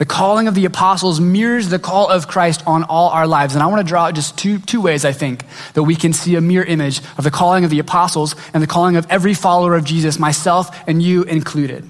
The 0.00 0.06
calling 0.06 0.48
of 0.48 0.54
the 0.54 0.64
apostles 0.64 1.20
mirrors 1.20 1.68
the 1.68 1.78
call 1.78 2.08
of 2.08 2.26
Christ 2.26 2.62
on 2.66 2.84
all 2.84 3.10
our 3.10 3.26
lives. 3.26 3.52
And 3.54 3.62
I 3.62 3.66
want 3.66 3.80
to 3.80 3.86
draw 3.86 4.06
out 4.06 4.14
just 4.14 4.38
two, 4.38 4.58
two 4.58 4.80
ways, 4.80 5.04
I 5.04 5.12
think, 5.12 5.44
that 5.74 5.82
we 5.82 5.94
can 5.94 6.14
see 6.14 6.36
a 6.36 6.40
mirror 6.40 6.64
image 6.64 7.02
of 7.18 7.24
the 7.24 7.30
calling 7.30 7.64
of 7.64 7.70
the 7.70 7.80
apostles 7.80 8.34
and 8.54 8.62
the 8.62 8.66
calling 8.66 8.96
of 8.96 9.06
every 9.10 9.34
follower 9.34 9.74
of 9.74 9.84
Jesus, 9.84 10.18
myself 10.18 10.74
and 10.88 11.02
you 11.02 11.24
included. 11.24 11.84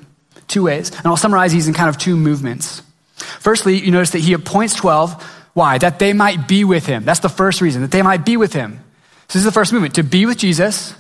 Two 0.49 0.65
ways. 0.65 0.91
And 0.91 1.07
I'll 1.07 1.17
summarize 1.17 1.53
these 1.53 1.69
in 1.69 1.75
kind 1.75 1.89
of 1.89 1.99
two 1.99 2.17
movements. 2.17 2.83
Firstly, 3.15 3.79
you 3.79 3.93
notice 3.93 4.11
that 4.11 4.19
he 4.19 4.33
appoints 4.33 4.75
12. 4.75 5.23
Why? 5.55 5.79
That 5.79 6.01
they 6.01 6.13
might 6.13 6.49
be 6.49 6.65
with 6.65 6.87
him. 6.87 7.05
That's 7.05 7.21
the 7.21 7.29
first 7.29 7.61
reason, 7.61 7.83
that 7.83 7.93
they 7.93 8.03
might 8.03 8.27
be 8.27 8.37
with 8.37 8.53
him. 8.53 8.81
So 9.29 9.35
this 9.35 9.43
is 9.43 9.45
the 9.45 9.53
first 9.53 9.73
movement. 9.73 9.95
To 9.95 10.03
be 10.03 10.27
with 10.27 10.39
Jesus, 10.39 10.97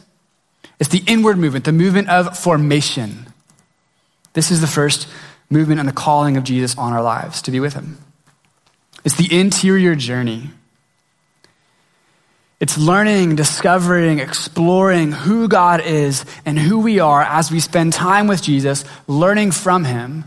it's 0.79 0.91
the 0.91 1.03
inward 1.09 1.39
movement, 1.39 1.65
the 1.65 1.73
movement 1.73 2.09
of 2.09 2.39
formation. 2.39 3.27
This 4.33 4.53
is 4.53 4.61
the 4.61 4.69
first 4.69 5.09
movement 5.51 5.81
and 5.81 5.89
the 5.89 5.93
calling 5.93 6.37
of 6.37 6.45
Jesus 6.45 6.79
on 6.79 6.93
our 6.93 7.03
lives 7.03 7.43
to 7.43 7.51
be 7.51 7.61
with 7.61 7.75
him. 7.75 7.99
It's 9.05 9.17
the 9.17 9.39
interior 9.39 9.95
journey. 9.95 10.51
It's 12.61 12.77
learning, 12.77 13.37
discovering, 13.37 14.19
exploring 14.19 15.13
who 15.13 15.49
God 15.49 15.81
is 15.81 16.27
and 16.45 16.59
who 16.59 16.81
we 16.81 17.01
are 17.01 17.23
as 17.23 17.51
we 17.51 17.59
spend 17.59 17.95
time 17.95 18.27
with 18.27 18.43
Jesus, 18.43 18.85
learning 19.07 19.53
from 19.53 19.85
him. 19.85 20.25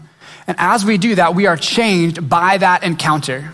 And 0.48 0.58
as 0.60 0.84
we 0.84 0.98
do 0.98 1.16
that, 1.16 1.36
we 1.36 1.46
are 1.46 1.56
changed 1.56 2.28
by 2.28 2.58
that 2.58 2.84
encounter. 2.84 3.54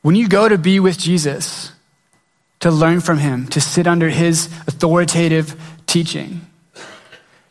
When 0.00 0.14
you 0.14 0.26
go 0.28 0.48
to 0.48 0.56
be 0.56 0.80
with 0.80 0.98
Jesus, 0.98 1.72
to 2.60 2.70
learn 2.70 3.00
from 3.00 3.18
him, 3.18 3.46
to 3.48 3.60
sit 3.60 3.86
under 3.86 4.08
his 4.08 4.46
authoritative 4.66 5.54
teaching, 5.86 6.46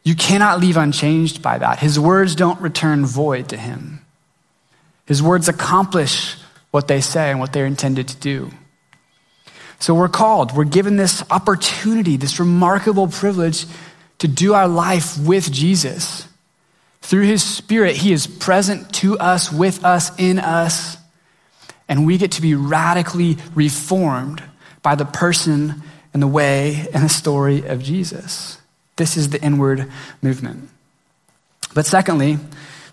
you 0.05 0.15
cannot 0.15 0.59
leave 0.59 0.77
unchanged 0.77 1.41
by 1.41 1.57
that. 1.57 1.79
His 1.79 1.99
words 1.99 2.35
don't 2.35 2.61
return 2.61 3.05
void 3.05 3.49
to 3.49 3.57
him. 3.57 4.05
His 5.07 5.21
words 5.21 5.49
accomplish 5.49 6.37
what 6.69 6.87
they 6.87 7.01
say 7.01 7.31
and 7.31 7.39
what 7.39 7.51
they're 7.51 7.65
intended 7.65 8.07
to 8.09 8.15
do. 8.17 8.51
So 9.79 9.95
we're 9.95 10.07
called, 10.07 10.55
we're 10.55 10.63
given 10.63 10.95
this 10.95 11.23
opportunity, 11.31 12.17
this 12.17 12.39
remarkable 12.39 13.07
privilege 13.07 13.65
to 14.19 14.27
do 14.27 14.53
our 14.53 14.67
life 14.67 15.17
with 15.17 15.51
Jesus. 15.51 16.27
Through 17.01 17.23
his 17.23 17.43
spirit, 17.43 17.95
he 17.95 18.13
is 18.13 18.27
present 18.27 18.93
to 18.95 19.17
us, 19.17 19.51
with 19.51 19.83
us, 19.83 20.11
in 20.19 20.39
us, 20.39 20.97
and 21.87 22.05
we 22.05 22.17
get 22.17 22.33
to 22.33 22.41
be 22.41 22.55
radically 22.55 23.37
reformed 23.53 24.43
by 24.81 24.95
the 24.95 25.05
person 25.05 25.81
and 26.13 26.21
the 26.21 26.27
way 26.27 26.87
and 26.93 27.03
the 27.03 27.09
story 27.09 27.65
of 27.67 27.81
Jesus. 27.81 28.59
This 28.97 29.17
is 29.17 29.29
the 29.29 29.41
inward 29.41 29.91
movement. 30.21 30.69
But 31.73 31.85
secondly, 31.85 32.37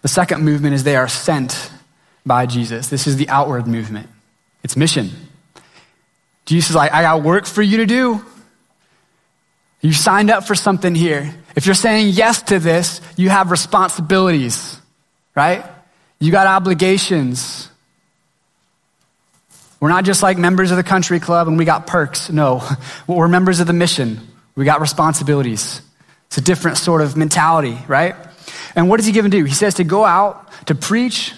the 0.02 0.08
second 0.08 0.44
movement 0.44 0.74
is 0.74 0.84
they 0.84 0.96
are 0.96 1.08
sent 1.08 1.70
by 2.26 2.46
Jesus. 2.46 2.88
This 2.88 3.06
is 3.06 3.16
the 3.16 3.28
outward 3.28 3.66
movement. 3.66 4.08
It's 4.64 4.76
mission. 4.76 5.10
Jesus 6.44 6.70
is 6.70 6.76
like, 6.76 6.92
I 6.92 7.02
got 7.02 7.22
work 7.22 7.46
for 7.46 7.62
you 7.62 7.78
to 7.78 7.86
do. 7.86 8.24
You 9.80 9.92
signed 9.92 10.30
up 10.30 10.46
for 10.46 10.54
something 10.54 10.94
here. 10.94 11.34
If 11.56 11.66
you're 11.66 11.74
saying 11.74 12.08
yes 12.10 12.42
to 12.42 12.58
this, 12.58 13.00
you 13.16 13.28
have 13.28 13.50
responsibilities, 13.50 14.80
right? 15.34 15.64
You 16.20 16.30
got 16.30 16.46
obligations. 16.46 17.68
We're 19.80 19.88
not 19.88 20.04
just 20.04 20.22
like 20.22 20.38
members 20.38 20.70
of 20.70 20.76
the 20.76 20.84
country 20.84 21.18
club 21.18 21.48
and 21.48 21.58
we 21.58 21.64
got 21.64 21.86
perks. 21.86 22.30
No, 22.30 22.62
we're 23.06 23.28
members 23.28 23.60
of 23.60 23.66
the 23.66 23.72
mission. 23.72 24.20
We 24.54 24.64
got 24.64 24.80
responsibilities. 24.80 25.80
It's 26.32 26.38
a 26.38 26.40
different 26.40 26.78
sort 26.78 27.02
of 27.02 27.14
mentality, 27.14 27.76
right? 27.86 28.16
And 28.74 28.88
what 28.88 28.96
does 28.96 29.04
he 29.04 29.12
give 29.12 29.22
him 29.22 29.30
to 29.32 29.36
do? 29.36 29.44
He 29.44 29.52
says 29.52 29.74
to 29.74 29.84
go 29.84 30.06
out, 30.06 30.50
to 30.64 30.74
preach, 30.74 31.34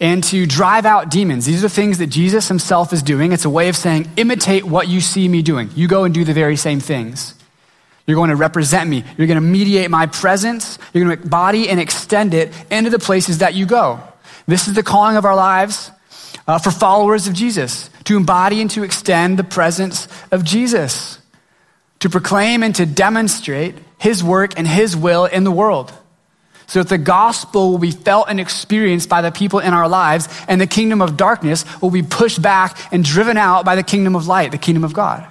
and 0.00 0.24
to 0.24 0.44
drive 0.44 0.84
out 0.84 1.08
demons. 1.08 1.46
These 1.46 1.64
are 1.64 1.68
things 1.68 1.98
that 1.98 2.08
Jesus 2.08 2.48
himself 2.48 2.92
is 2.92 3.00
doing. 3.00 3.30
It's 3.30 3.44
a 3.44 3.48
way 3.48 3.68
of 3.68 3.76
saying, 3.76 4.10
imitate 4.16 4.64
what 4.64 4.88
you 4.88 5.00
see 5.00 5.28
me 5.28 5.40
doing. 5.40 5.70
You 5.76 5.86
go 5.86 6.02
and 6.02 6.12
do 6.12 6.24
the 6.24 6.32
very 6.32 6.56
same 6.56 6.80
things. 6.80 7.34
You're 8.08 8.16
going 8.16 8.30
to 8.30 8.34
represent 8.34 8.90
me. 8.90 9.04
You're 9.16 9.28
going 9.28 9.36
to 9.36 9.40
mediate 9.40 9.88
my 9.88 10.06
presence. 10.06 10.80
You're 10.92 11.04
going 11.04 11.18
to 11.18 11.22
embody 11.22 11.68
and 11.68 11.78
extend 11.78 12.34
it 12.34 12.52
into 12.72 12.90
the 12.90 12.98
places 12.98 13.38
that 13.38 13.54
you 13.54 13.66
go. 13.66 14.00
This 14.48 14.66
is 14.66 14.74
the 14.74 14.82
calling 14.82 15.16
of 15.16 15.24
our 15.24 15.36
lives 15.36 15.92
uh, 16.48 16.58
for 16.58 16.72
followers 16.72 17.28
of 17.28 17.34
Jesus 17.34 17.88
to 18.02 18.16
embody 18.16 18.60
and 18.60 18.70
to 18.72 18.82
extend 18.82 19.38
the 19.38 19.44
presence 19.44 20.08
of 20.32 20.42
Jesus 20.42 21.15
to 22.00 22.10
proclaim 22.10 22.62
and 22.62 22.74
to 22.76 22.86
demonstrate 22.86 23.74
his 23.98 24.22
work 24.22 24.52
and 24.56 24.66
his 24.66 24.96
will 24.96 25.24
in 25.24 25.44
the 25.44 25.50
world. 25.50 25.92
So 26.66 26.82
that 26.82 26.88
the 26.88 26.98
gospel 26.98 27.70
will 27.70 27.78
be 27.78 27.92
felt 27.92 28.28
and 28.28 28.40
experienced 28.40 29.08
by 29.08 29.22
the 29.22 29.30
people 29.30 29.60
in 29.60 29.72
our 29.72 29.88
lives, 29.88 30.28
and 30.48 30.60
the 30.60 30.66
kingdom 30.66 31.00
of 31.00 31.16
darkness 31.16 31.64
will 31.80 31.90
be 31.90 32.02
pushed 32.02 32.42
back 32.42 32.92
and 32.92 33.04
driven 33.04 33.36
out 33.36 33.64
by 33.64 33.76
the 33.76 33.84
kingdom 33.84 34.16
of 34.16 34.26
light, 34.26 34.50
the 34.50 34.58
kingdom 34.58 34.82
of 34.82 34.92
God. 34.92 35.30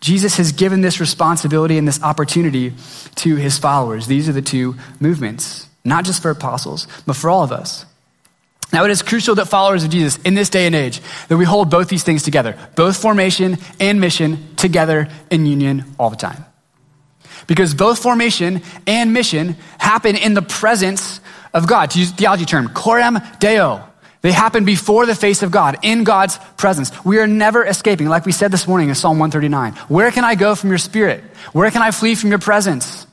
Jesus 0.00 0.36
has 0.36 0.52
given 0.52 0.80
this 0.80 1.00
responsibility 1.00 1.78
and 1.78 1.86
this 1.86 2.02
opportunity 2.02 2.74
to 3.16 3.36
his 3.36 3.58
followers. 3.58 4.06
These 4.06 4.28
are 4.28 4.32
the 4.32 4.42
two 4.42 4.76
movements, 5.00 5.68
not 5.84 6.04
just 6.04 6.22
for 6.22 6.30
apostles, 6.30 6.86
but 7.06 7.16
for 7.16 7.30
all 7.30 7.42
of 7.42 7.52
us. 7.52 7.84
Now, 8.72 8.84
it 8.84 8.90
is 8.90 9.02
crucial 9.02 9.34
that 9.36 9.46
followers 9.46 9.84
of 9.84 9.90
Jesus 9.90 10.18
in 10.24 10.34
this 10.34 10.50
day 10.50 10.66
and 10.66 10.74
age 10.74 11.00
that 11.28 11.36
we 11.36 11.44
hold 11.44 11.70
both 11.70 11.88
these 11.88 12.02
things 12.02 12.22
together, 12.22 12.58
both 12.76 13.00
formation 13.00 13.56
and 13.80 14.00
mission 14.00 14.54
together 14.56 15.08
in 15.30 15.46
union 15.46 15.84
all 15.98 16.10
the 16.10 16.16
time. 16.16 16.44
Because 17.46 17.72
both 17.74 17.98
formation 18.02 18.62
and 18.86 19.14
mission 19.14 19.56
happen 19.78 20.16
in 20.16 20.34
the 20.34 20.42
presence 20.42 21.20
of 21.54 21.66
God. 21.66 21.90
To 21.92 21.98
use 21.98 22.10
theology 22.10 22.44
term, 22.44 22.68
coram 22.68 23.18
deo. 23.40 23.84
They 24.20 24.32
happen 24.32 24.64
before 24.64 25.06
the 25.06 25.14
face 25.14 25.42
of 25.42 25.50
God, 25.50 25.78
in 25.82 26.04
God's 26.04 26.38
presence. 26.56 26.92
We 27.04 27.18
are 27.18 27.26
never 27.26 27.64
escaping, 27.64 28.08
like 28.08 28.26
we 28.26 28.32
said 28.32 28.50
this 28.50 28.66
morning 28.66 28.88
in 28.88 28.94
Psalm 28.94 29.18
139. 29.18 29.74
Where 29.88 30.10
can 30.10 30.24
I 30.24 30.34
go 30.34 30.54
from 30.54 30.70
your 30.70 30.78
spirit? 30.78 31.22
Where 31.52 31.70
can 31.70 31.82
I 31.82 31.92
flee 31.92 32.16
from 32.16 32.30
your 32.30 32.40
presence? 32.40 33.06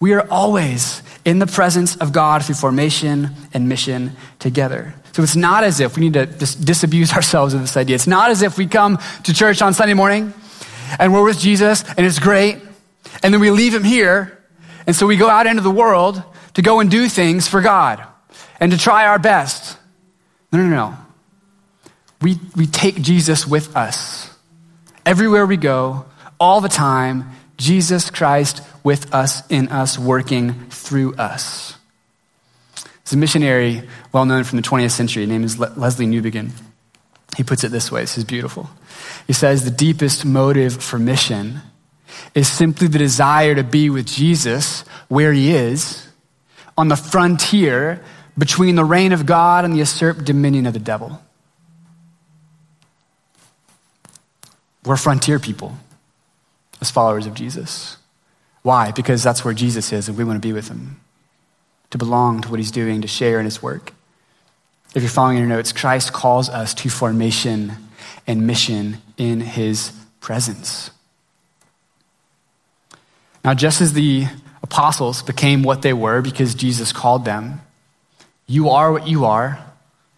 We 0.00 0.14
are 0.14 0.26
always 0.28 1.02
in 1.24 1.38
the 1.38 1.46
presence 1.46 1.96
of 1.96 2.12
God 2.12 2.44
through 2.44 2.56
formation 2.56 3.30
and 3.52 3.68
mission 3.68 4.12
together. 4.38 4.94
So 5.12 5.22
it's 5.22 5.36
not 5.36 5.64
as 5.64 5.80
if 5.80 5.96
we 5.96 6.02
need 6.02 6.14
to 6.14 6.26
dis- 6.26 6.54
disabuse 6.54 7.12
ourselves 7.12 7.54
of 7.54 7.60
this 7.60 7.76
idea. 7.76 7.94
It's 7.94 8.06
not 8.06 8.30
as 8.30 8.42
if 8.42 8.58
we 8.58 8.66
come 8.66 8.98
to 9.24 9.32
church 9.32 9.62
on 9.62 9.72
Sunday 9.72 9.94
morning 9.94 10.34
and 10.98 11.12
we're 11.14 11.24
with 11.24 11.38
Jesus 11.38 11.84
and 11.96 12.04
it's 12.04 12.18
great, 12.18 12.58
and 13.22 13.32
then 13.32 13.40
we 13.40 13.50
leave 13.50 13.74
him 13.74 13.84
here, 13.84 14.38
and 14.86 14.94
so 14.94 15.06
we 15.06 15.16
go 15.16 15.30
out 15.30 15.46
into 15.46 15.62
the 15.62 15.70
world 15.70 16.22
to 16.54 16.62
go 16.62 16.80
and 16.80 16.90
do 16.90 17.08
things 17.08 17.48
for 17.48 17.60
God 17.60 18.04
and 18.60 18.72
to 18.72 18.78
try 18.78 19.06
our 19.06 19.18
best. 19.18 19.78
No, 20.52 20.58
no, 20.58 20.68
no. 20.68 20.96
We, 22.20 22.38
we 22.56 22.66
take 22.66 23.00
Jesus 23.00 23.46
with 23.46 23.76
us. 23.76 24.30
Everywhere 25.06 25.46
we 25.46 25.56
go, 25.56 26.06
all 26.38 26.60
the 26.60 26.68
time, 26.68 27.30
Jesus 27.56 28.10
Christ 28.10 28.62
with 28.84 29.12
us, 29.12 29.42
in 29.48 29.68
us, 29.68 29.98
working 29.98 30.68
through 30.70 31.16
us. 31.16 31.76
There's 32.74 33.14
a 33.14 33.16
missionary 33.16 33.82
well 34.12 34.24
known 34.24 34.44
from 34.44 34.56
the 34.56 34.62
20th 34.62 34.92
century. 34.92 35.22
His 35.22 35.30
name 35.30 35.42
is 35.42 35.56
Lesslie 35.56 36.06
Newbigin. 36.06 36.50
He 37.36 37.42
puts 37.42 37.64
it 37.64 37.70
this 37.70 37.90
way 37.90 38.02
this 38.02 38.16
is 38.16 38.24
beautiful. 38.24 38.70
He 39.26 39.32
says, 39.32 39.64
The 39.64 39.70
deepest 39.70 40.24
motive 40.24 40.82
for 40.82 40.98
mission 40.98 41.60
is 42.34 42.46
simply 42.46 42.86
the 42.86 42.98
desire 42.98 43.54
to 43.54 43.64
be 43.64 43.90
with 43.90 44.06
Jesus 44.06 44.82
where 45.08 45.32
he 45.32 45.54
is, 45.54 46.06
on 46.76 46.88
the 46.88 46.96
frontier 46.96 48.02
between 48.36 48.74
the 48.74 48.84
reign 48.84 49.12
of 49.12 49.26
God 49.26 49.64
and 49.64 49.74
the 49.74 49.78
usurped 49.78 50.24
dominion 50.24 50.66
of 50.66 50.72
the 50.72 50.78
devil. 50.78 51.20
We're 54.84 54.96
frontier 54.96 55.38
people 55.38 55.76
as 56.80 56.90
followers 56.90 57.26
of 57.26 57.34
Jesus. 57.34 57.96
Why? 58.64 58.92
Because 58.92 59.22
that's 59.22 59.44
where 59.44 59.52
Jesus 59.52 59.92
is 59.92 60.08
and 60.08 60.16
we 60.16 60.24
want 60.24 60.42
to 60.42 60.48
be 60.48 60.54
with 60.54 60.68
him, 60.68 60.98
to 61.90 61.98
belong 61.98 62.40
to 62.40 62.48
what 62.48 62.58
he's 62.58 62.70
doing, 62.70 63.02
to 63.02 63.08
share 63.08 63.38
in 63.38 63.44
his 63.44 63.62
work. 63.62 63.92
If 64.94 65.02
you're 65.02 65.10
following 65.10 65.36
your 65.36 65.46
notes, 65.46 65.70
Christ 65.70 66.14
calls 66.14 66.48
us 66.48 66.72
to 66.74 66.88
formation 66.88 67.74
and 68.26 68.46
mission 68.46 68.98
in 69.18 69.40
his 69.40 69.92
presence. 70.20 70.90
Now, 73.44 73.52
just 73.52 73.82
as 73.82 73.92
the 73.92 74.26
apostles 74.62 75.22
became 75.22 75.62
what 75.62 75.82
they 75.82 75.92
were 75.92 76.22
because 76.22 76.54
Jesus 76.54 76.90
called 76.90 77.26
them, 77.26 77.60
you 78.46 78.70
are 78.70 78.90
what 78.90 79.06
you 79.06 79.26
are 79.26 79.62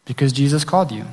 because 0.05 0.33
Jesus 0.33 0.63
called 0.63 0.93
you. 0.93 1.05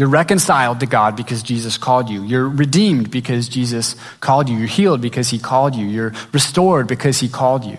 You're 0.00 0.08
reconciled 0.08 0.80
to 0.80 0.86
God 0.86 1.14
because 1.14 1.42
Jesus 1.42 1.76
called 1.76 2.08
you. 2.08 2.22
You're 2.22 2.48
redeemed 2.48 3.10
because 3.10 3.50
Jesus 3.50 3.96
called 4.20 4.48
you. 4.48 4.56
You're 4.56 4.66
healed 4.66 5.02
because 5.02 5.28
he 5.28 5.38
called 5.38 5.74
you. 5.74 5.84
You're 5.84 6.14
restored 6.32 6.86
because 6.86 7.20
he 7.20 7.28
called 7.28 7.66
you. 7.66 7.76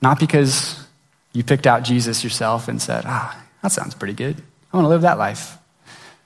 Not 0.00 0.18
because 0.18 0.84
you 1.32 1.44
picked 1.44 1.68
out 1.68 1.84
Jesus 1.84 2.24
yourself 2.24 2.66
and 2.66 2.82
said, 2.82 3.04
ah, 3.06 3.40
that 3.62 3.70
sounds 3.70 3.94
pretty 3.94 4.14
good. 4.14 4.36
I 4.72 4.76
want 4.76 4.86
to 4.86 4.88
live 4.88 5.02
that 5.02 5.16
life. 5.16 5.58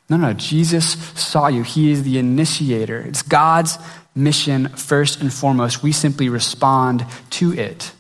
No, 0.09 0.17
no, 0.17 0.33
Jesus 0.33 0.93
saw 1.13 1.49
you. 1.49 1.63
He 1.63 1.91
is 1.91 2.03
the 2.03 2.17
initiator. 2.17 2.99
It's 3.03 3.21
God's 3.21 3.79
mission 4.15 4.69
first 4.69 5.21
and 5.21 5.31
foremost. 5.31 5.83
We 5.83 5.93
simply 5.93 6.31
respond 6.31 7.05
to 7.33 7.53
it. 7.53 7.93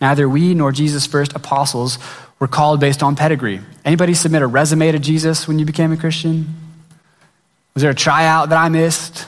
Neither 0.00 0.26
we 0.26 0.54
nor 0.54 0.72
Jesus' 0.72 1.06
first 1.06 1.36
apostles 1.36 1.98
were 2.40 2.48
called 2.48 2.80
based 2.80 3.02
on 3.02 3.14
pedigree. 3.14 3.60
Anybody 3.84 4.14
submit 4.14 4.42
a 4.42 4.46
resume 4.46 4.90
to 4.90 4.98
Jesus 4.98 5.46
when 5.46 5.58
you 5.58 5.66
became 5.66 5.92
a 5.92 5.96
Christian? 5.96 6.52
Was 7.74 7.82
there 7.82 7.92
a 7.92 7.94
tryout 7.94 8.48
that 8.48 8.58
I 8.58 8.68
missed? 8.68 9.26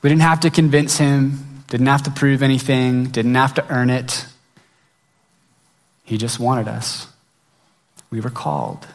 We 0.00 0.08
didn't 0.08 0.22
have 0.22 0.40
to 0.40 0.50
convince 0.50 0.96
him, 0.96 1.62
didn't 1.68 1.88
have 1.88 2.04
to 2.04 2.10
prove 2.10 2.42
anything, 2.42 3.06
didn't 3.06 3.34
have 3.34 3.54
to 3.54 3.68
earn 3.68 3.90
it. 3.90 4.26
He 6.04 6.16
just 6.16 6.38
wanted 6.38 6.68
us. 6.68 7.08
We 8.10 8.20
were 8.20 8.30
called. 8.30 8.86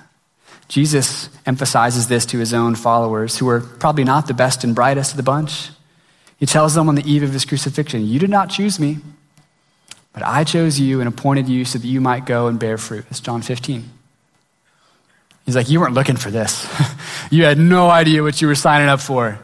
Jesus 0.68 1.30
emphasizes 1.46 2.08
this 2.08 2.26
to 2.28 2.38
his 2.38 2.54
own 2.54 2.76
followers, 2.76 3.38
who 3.38 3.48
were 3.48 3.60
probably 3.60 4.04
not 4.04 4.28
the 4.28 4.36
best 4.36 4.64
and 4.64 4.76
brightest 4.76 5.12
of 5.12 5.18
the 5.18 5.24
bunch. 5.24 5.72
He 6.38 6.46
tells 6.46 6.76
them 6.76 6.88
on 6.88 6.96
the 6.96 7.12
eve 7.12 7.24
of 7.24 7.34
his 7.34 7.44
crucifixion, 7.44 8.06
You 8.06 8.20
did 8.20 8.30
not 8.30 8.50
choose 8.50 8.80
me, 8.80 9.00
but 10.14 10.24
I 10.24 10.44
chose 10.44 10.80
you 10.80 11.00
and 11.00 11.08
appointed 11.08 11.48
you 11.48 11.66
so 11.66 11.80
that 11.80 11.88
you 11.88 12.02
might 12.02 12.26
go 12.26 12.48
and 12.48 12.60
bear 12.60 12.78
fruit. 12.78 13.06
That's 13.06 13.20
John 13.20 13.42
15. 13.42 13.90
He's 15.46 15.56
like, 15.56 15.70
You 15.70 15.80
weren't 15.80 15.94
looking 15.94 16.18
for 16.18 16.32
this. 16.32 16.68
you 17.32 17.44
had 17.46 17.58
no 17.58 17.90
idea 17.90 18.24
what 18.24 18.42
you 18.42 18.48
were 18.48 18.56
signing 18.56 18.88
up 18.88 19.00
for, 19.00 19.40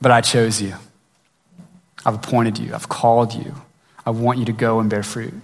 but 0.00 0.10
I 0.10 0.20
chose 0.20 0.60
you. 0.60 0.74
I've 2.04 2.14
appointed 2.14 2.58
you. 2.58 2.74
I've 2.74 2.88
called 2.88 3.34
you. 3.34 3.54
I 4.06 4.10
want 4.10 4.38
you 4.38 4.44
to 4.46 4.52
go 4.52 4.80
and 4.80 4.88
bear 4.88 5.02
fruit. 5.02 5.34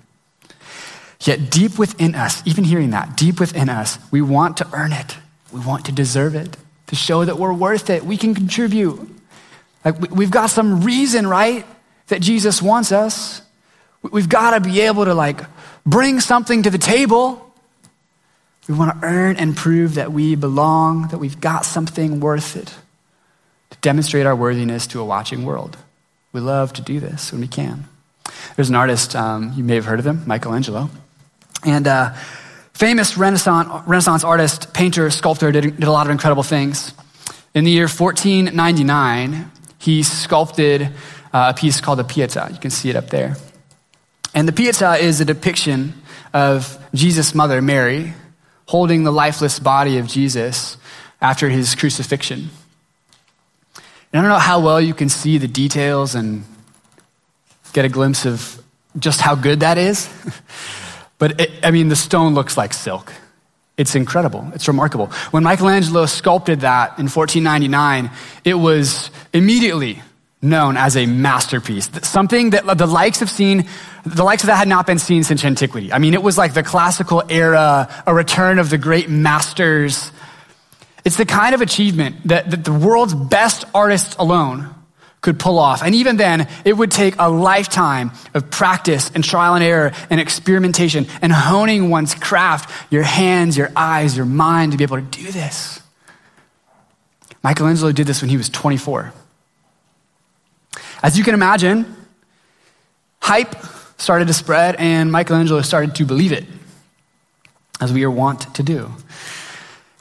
Yet, 1.21 1.51
deep 1.51 1.79
within 1.79 2.15
us, 2.15 2.43
even 2.47 2.65
hearing 2.65 2.91
that, 2.91 3.17
deep 3.17 3.41
within 3.41 3.69
us, 3.69 3.99
we 4.11 4.21
want 4.21 4.59
to 4.59 4.69
earn 4.73 4.93
it. 4.93 5.17
We 5.53 5.61
want 5.61 5.87
to 5.87 5.93
deserve 5.93 6.35
it, 6.35 6.57
to 6.89 6.97
show 6.97 7.25
that 7.25 7.39
we're 7.39 7.53
worth 7.53 7.91
it. 7.91 8.05
We 8.05 8.17
can 8.17 8.35
contribute. 8.35 9.09
Like, 9.85 10.01
we've 10.11 10.31
got 10.31 10.51
some 10.51 10.83
reason, 10.83 11.27
right, 11.27 11.65
that 12.09 12.21
Jesus 12.21 12.61
wants 12.61 12.93
us. 12.93 13.43
We've 14.03 14.29
got 14.29 14.53
to 14.53 14.61
be 14.61 14.83
able 14.83 15.05
to, 15.05 15.15
like, 15.15 15.41
bring 15.85 16.21
something 16.21 16.63
to 16.63 16.71
the 16.71 16.79
table. 16.79 17.43
We 18.69 18.75
want 18.75 19.01
to 19.01 19.07
earn 19.07 19.37
and 19.37 19.57
prove 19.57 19.95
that 19.95 20.13
we 20.13 20.35
belong, 20.35 21.09
that 21.09 21.19
we've 21.19 21.41
got 21.41 21.65
something 21.65 22.21
worth 22.21 22.57
it, 22.57 22.75
to 23.71 23.79
demonstrate 23.81 24.27
our 24.27 24.35
worthiness 24.35 24.87
to 24.89 25.01
a 25.01 25.05
watching 25.05 25.45
world. 25.45 25.77
We 26.33 26.41
love 26.41 26.73
to 26.75 26.83
do 26.83 27.01
this 27.01 27.33
when 27.33 27.41
we 27.41 27.49
can. 27.49 27.85
There's 28.57 28.69
an 28.69 28.75
artist, 28.75 29.15
um, 29.15 29.53
you 29.57 29.65
may 29.65 29.77
have 29.77 29.85
heard 29.85 29.99
of 29.99 30.07
him, 30.07 30.23
Michelangelo. 30.27 30.91
And 31.65 31.87
uh, 31.87 32.15
famous 32.73 33.17
Renaissance, 33.17 33.69
Renaissance 33.87 34.25
artist, 34.25 34.75
painter, 34.75 35.11
sculptor 35.11 35.53
did, 35.53 35.77
did 35.77 35.85
a 35.85 35.93
lot 35.93 36.07
of 36.07 36.11
incredible 36.11 36.43
things. 36.43 36.93
In 37.55 37.65
the 37.65 37.71
year 37.71 37.89
1499, 37.89 39.51
he 39.79 40.03
sculpted 40.03 40.83
uh, 41.33 41.53
a 41.55 41.59
piece 41.59 41.81
called 41.81 41.99
the 41.99 42.05
Pieta. 42.05 42.49
You 42.53 42.59
can 42.59 42.71
see 42.71 42.91
it 42.91 42.97
up 42.97 43.09
there. 43.09 43.37
And 44.35 44.47
the 44.47 44.53
Pieta 44.53 44.97
is 44.97 45.21
a 45.21 45.25
depiction 45.25 45.95
of 46.35 46.79
Jesus' 46.95 47.35
mother, 47.35 47.63
Mary, 47.63 48.15
holding 48.67 49.05
the 49.05 49.13
lifeless 49.13 49.59
body 49.59 49.99
of 49.99 50.07
Jesus 50.07 50.77
after 51.21 51.49
his 51.49 51.75
crucifixion. 51.75 52.51
And 54.13 54.21
I 54.21 54.21
don't 54.21 54.31
know 54.31 54.39
how 54.39 54.61
well 54.61 54.81
you 54.81 54.95
can 54.95 55.09
see 55.09 55.39
the 55.39 55.49
details 55.49 56.15
and 56.15 56.45
get 57.73 57.85
a 57.85 57.89
glimpse 57.89 58.27
of 58.27 58.63
just 58.99 59.21
how 59.21 59.35
good 59.35 59.61
that 59.61 59.79
is. 59.79 60.09
But 61.19 61.41
it, 61.41 61.51
I 61.63 61.71
mean, 61.71 61.89
the 61.89 61.97
stone 61.97 62.35
looks 62.35 62.57
like 62.57 62.75
silk. 62.75 63.13
It's 63.77 63.95
incredible. 63.95 64.51
It's 64.55 64.69
remarkable. 64.69 65.07
When 65.31 65.45
Michelangelo 65.45 66.07
sculpted 66.07 66.61
that 66.61 66.99
in 66.99 67.09
1499, 67.09 68.11
it 68.45 68.55
was 68.55 69.11
immediately 69.33 70.03
known 70.49 70.77
as 70.77 70.97
a 70.97 71.07
masterpiece. 71.07 71.91
Something 72.03 72.51
that 72.51 72.79
the 72.79 72.87
likes 72.87 73.23
of 73.23 73.31
seen, 73.31 73.67
the 74.05 74.25
likes 74.25 74.43
of 74.43 74.47
that 74.49 74.57
had 74.57 74.69
not 74.69 74.87
been 74.87 74.99
seen 74.99 75.25
since 75.25 75.45
antiquity. 75.45 75.93
I 75.93 75.99
mean, 75.99 76.15
it 76.15 76.23
was 76.23 76.39
like 76.39 76.55
the 76.55 76.63
classical 76.63 77.23
era, 77.29 77.89
a 78.07 78.15
return 78.15 78.59
of 78.59 78.71
the 78.71 78.79
great 78.79 79.09
masters. 79.09 80.11
It's 81.05 81.17
the 81.17 81.27
kind 81.27 81.55
of 81.55 81.61
achievement 81.61 82.17
that, 82.29 82.51
that 82.51 82.65
the 82.65 82.73
world's 82.73 83.15
best 83.15 83.65
artists 83.75 84.17
alone 84.17 84.75
could 85.21 85.39
pull 85.41 85.59
off. 85.59 85.83
And 85.83 85.95
even 85.95 86.17
then, 86.17 86.47
it 86.65 86.75
would 86.75 86.93
take 86.93 87.17
a 87.19 87.29
lifetime 87.29 88.13
of 88.33 88.49
practice 88.49 89.11
and 89.13 89.25
trial 89.25 89.55
and 89.55 89.65
error 89.65 89.93
and 90.09 90.21
experimentation 90.21 91.07
and 91.21 91.33
honing 91.33 91.91
one's 91.91 92.15
craft, 92.15 92.71
your 92.93 93.03
hands, 93.03 93.57
your 93.57 93.73
eyes, 93.75 94.17
your 94.17 94.27
mind 94.27 94.73
to 94.73 94.79
be 94.79 94.85
able 94.85 94.99
to 94.99 95.03
do 95.03 95.33
this. 95.33 95.81
Michelangelo 97.43 97.93
did 97.93 98.07
this 98.07 98.23
when 98.23 98.29
he 98.29 98.37
was 98.37 98.49
24. 98.49 99.13
As 101.07 101.17
you 101.17 101.23
can 101.23 101.35
imagine, 101.35 101.87
hype 103.21 103.55
started 103.97 104.27
to 104.27 104.35
spread 104.35 104.75
and 104.75 105.13
Michelangelo 105.13 105.63
started 105.63 105.95
to 105.95 106.05
believe 106.05 106.33
it, 106.33 106.45
as 107.81 107.93
we 107.93 108.03
are 108.03 108.11
wont 108.11 108.53
to 108.57 108.65
do. 108.65 108.91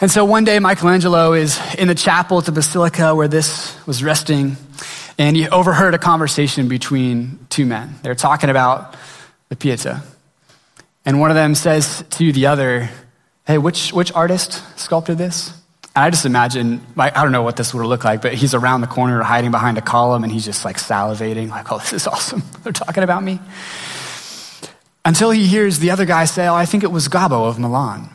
And 0.02 0.10
so 0.10 0.26
one 0.26 0.46
day, 0.46 0.58
Michelangelo 0.58 1.34
is 1.34 1.62
in 1.76 1.88
the 1.88 1.94
chapel 1.94 2.40
at 2.40 2.46
the 2.46 2.52
basilica 2.52 3.14
where 3.14 3.28
this 3.28 3.78
was 3.86 4.04
resting, 4.04 4.58
and 5.20 5.36
he 5.36 5.48
overheard 5.48 5.94
a 5.94 6.00
conversation 6.00 6.68
between 6.70 7.38
two 7.52 7.68
men. 7.68 7.94
They're 8.02 8.16
talking 8.16 8.50
about 8.50 8.96
the 9.50 9.56
Pieta. 9.56 10.02
And 11.06 11.20
one 11.20 11.30
of 11.30 11.36
them 11.36 11.54
says 11.54 12.04
to 12.18 12.32
the 12.32 12.48
other, 12.48 12.90
Hey, 13.46 13.60
which, 13.60 13.94
which 13.94 14.12
artist 14.14 14.64
sculpted 14.76 15.20
this? 15.20 15.54
And 15.96 16.04
I 16.04 16.10
just 16.10 16.26
imagine, 16.26 16.86
I 16.98 17.10
don't 17.10 17.32
know 17.32 17.44
what 17.44 17.56
this 17.56 17.74
would 17.74 17.86
look 17.86 18.04
like, 18.04 18.22
but 18.22 18.34
he's 18.34 18.54
around 18.54 18.82
the 18.82 18.88
corner 18.88 19.24
hiding 19.24 19.52
behind 19.52 19.78
a 19.78 19.82
column 19.82 20.26
and 20.26 20.34
he's 20.34 20.44
just 20.44 20.66
like 20.66 20.76
salivating, 20.78 21.50
like, 21.50 21.72
oh, 21.72 21.80
this 21.80 21.94
is 21.94 22.06
awesome. 22.16 22.44
They're 22.64 22.74
talking 22.74 23.04
about 23.04 23.24
me. 23.24 23.40
Until 25.06 25.32
he 25.32 25.46
hears 25.46 25.80
the 25.80 25.92
other 25.92 26.04
guy 26.04 26.26
say, 26.26 26.48
oh, 26.48 26.56
I 26.56 26.66
think 26.66 26.84
it 26.84 26.92
was 26.92 27.08
Gobbo 27.08 27.48
of 27.48 27.60
Milan. 27.60 28.10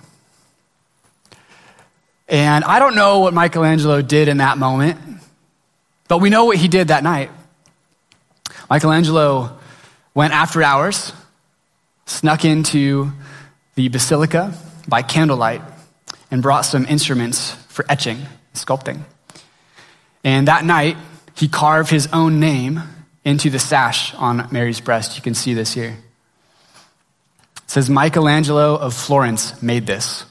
And 2.29 2.65
I 2.65 2.79
don't 2.79 2.95
know 2.95 3.21
what 3.21 3.33
Michelangelo 3.33 4.03
did 4.03 4.29
in 4.29 4.37
that 4.39 4.59
moment. 4.59 5.01
But 6.07 6.19
we 6.19 6.29
know 6.29 6.45
what 6.45 6.59
he 6.59 6.69
did 6.69 6.89
that 6.89 7.03
night. 7.03 7.31
Michelangelo 8.69 9.59
went 10.15 10.35
after 10.35 10.63
hours, 10.63 11.13
snuck 12.05 12.45
into 12.45 13.11
the 13.75 13.89
basilica 13.89 14.53
by 14.87 15.03
candlelight, 15.03 15.63
and 16.31 16.43
brought 16.43 16.63
some 16.63 16.85
instruments 16.87 17.57
for 17.81 17.91
etching, 17.91 18.19
sculpting. 18.55 19.01
And 20.23 20.49
that 20.49 20.65
night, 20.65 20.97
he 21.35 21.49
carved 21.49 21.91
his 21.91 22.09
own 22.13 22.41
name 22.41 22.83
into 23.25 23.49
the 23.49 23.59
sash 23.59 24.15
on 24.15 24.49
Mary's 24.51 24.81
breast. 24.81 25.17
You 25.17 25.23
can 25.23 25.35
see 25.35 25.55
this 25.55 25.73
here. 25.73 25.97
It 27.57 27.71
says, 27.71 27.89
Michelangelo 27.89 28.77
of 28.77 28.93
Florence 28.93 29.63
made 29.63 29.87
this. 29.87 30.27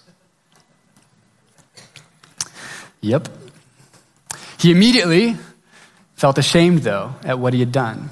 Yep. 3.02 3.30
He 4.60 4.72
immediately 4.72 5.38
Felt 6.20 6.38
ashamed, 6.38 6.80
though, 6.80 7.16
at 7.24 7.40
what 7.40 7.54
he 7.54 7.62
had 7.62 7.72
done. 7.72 8.10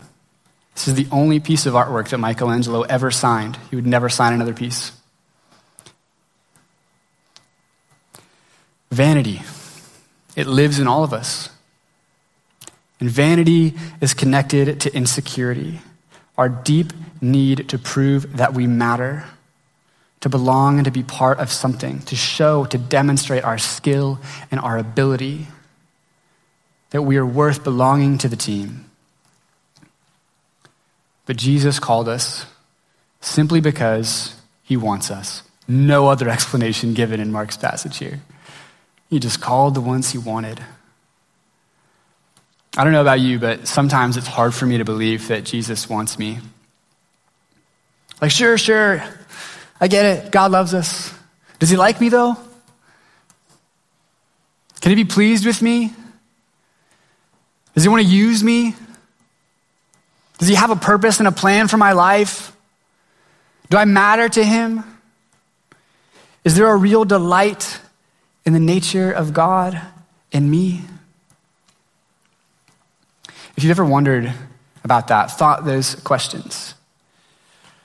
This 0.75 0.87
is 0.87 0.95
the 0.95 1.07
only 1.11 1.41
piece 1.41 1.65
of 1.65 1.73
artwork 1.73 2.07
that 2.07 2.19
Michelangelo 2.19 2.83
ever 2.83 3.11
signed. 3.11 3.57
He 3.69 3.75
would 3.75 3.85
never 3.85 4.07
sign 4.07 4.31
another 4.31 4.53
piece. 4.53 4.96
Vanity. 8.91 9.41
It 10.35 10.47
lives 10.47 10.79
in 10.79 10.87
all 10.87 11.03
of 11.03 11.13
us. 11.13 11.49
And 12.99 13.09
vanity 13.09 13.75
is 14.01 14.13
connected 14.13 14.81
to 14.81 14.95
insecurity, 14.95 15.81
our 16.37 16.49
deep 16.49 16.93
need 17.21 17.69
to 17.69 17.77
prove 17.77 18.37
that 18.37 18.53
we 18.53 18.65
matter, 18.67 19.25
to 20.21 20.29
belong 20.29 20.77
and 20.77 20.85
to 20.85 20.91
be 20.91 21.03
part 21.03 21.39
of 21.39 21.51
something, 21.51 21.99
to 22.01 22.15
show, 22.15 22.65
to 22.65 22.77
demonstrate 22.77 23.43
our 23.43 23.57
skill 23.57 24.19
and 24.49 24.59
our 24.59 24.77
ability 24.77 25.47
that 26.89 27.03
we 27.03 27.17
are 27.17 27.25
worth 27.25 27.63
belonging 27.63 28.17
to 28.17 28.27
the 28.27 28.35
team. 28.35 28.89
But 31.25 31.37
Jesus 31.37 31.79
called 31.79 32.07
us 32.07 32.45
simply 33.19 33.59
because 33.59 34.39
he 34.63 34.77
wants 34.77 35.11
us. 35.11 35.43
No 35.67 36.07
other 36.07 36.29
explanation 36.35 36.93
given 36.93 37.19
in 37.19 37.31
Mark's 37.31 37.57
passage 37.57 37.97
here. 37.97 38.21
He 39.09 39.19
just 39.19 39.39
called 39.39 39.73
the 39.73 39.81
ones 39.81 40.11
he 40.11 40.17
wanted. 40.17 40.59
I 42.77 42.83
don't 42.83 42.93
know 42.93 43.01
about 43.01 43.19
you, 43.19 43.39
but 43.39 43.67
sometimes 43.67 44.17
it's 44.17 44.27
hard 44.27 44.53
for 44.53 44.65
me 44.65 44.77
to 44.77 44.85
believe 44.85 45.29
that 45.29 45.45
Jesus 45.45 45.89
wants 45.89 46.19
me. 46.19 46.39
Like, 48.21 48.31
sure, 48.31 48.57
sure, 48.57 49.03
I 49.79 49.87
get 49.87 50.05
it. 50.05 50.31
God 50.31 50.51
loves 50.51 50.73
us. 50.73 51.13
Does 51.59 51.69
he 51.69 51.77
like 51.77 51.99
me 52.01 52.09
though? 52.09 52.37
Can 54.81 54.95
he 54.95 55.03
be 55.03 55.05
pleased 55.05 55.45
with 55.45 55.61
me? 55.61 55.91
Does 57.73 57.83
he 57.83 57.89
want 57.89 58.03
to 58.03 58.07
use 58.07 58.43
me? 58.43 58.75
Does 60.37 60.47
he 60.47 60.55
have 60.55 60.69
a 60.69 60.75
purpose 60.75 61.19
and 61.19 61.27
a 61.27 61.31
plan 61.31 61.67
for 61.67 61.77
my 61.77 61.93
life? 61.93 62.55
Do 63.69 63.77
I 63.77 63.85
matter 63.85 64.29
to 64.29 64.43
him? 64.43 64.83
Is 66.43 66.55
there 66.55 66.67
a 66.67 66.75
real 66.75 67.05
delight 67.05 67.79
in 68.47 68.53
the 68.53 68.59
nature 68.61 69.11
of 69.11 69.33
God 69.33 69.79
in 70.31 70.49
me? 70.49 70.79
If 73.57 73.63
you've 73.63 73.71
ever 73.71 73.83
wondered 73.83 74.33
about 74.85 75.09
that, 75.09 75.31
thought 75.31 75.65
those 75.65 75.95
questions, 75.95 76.73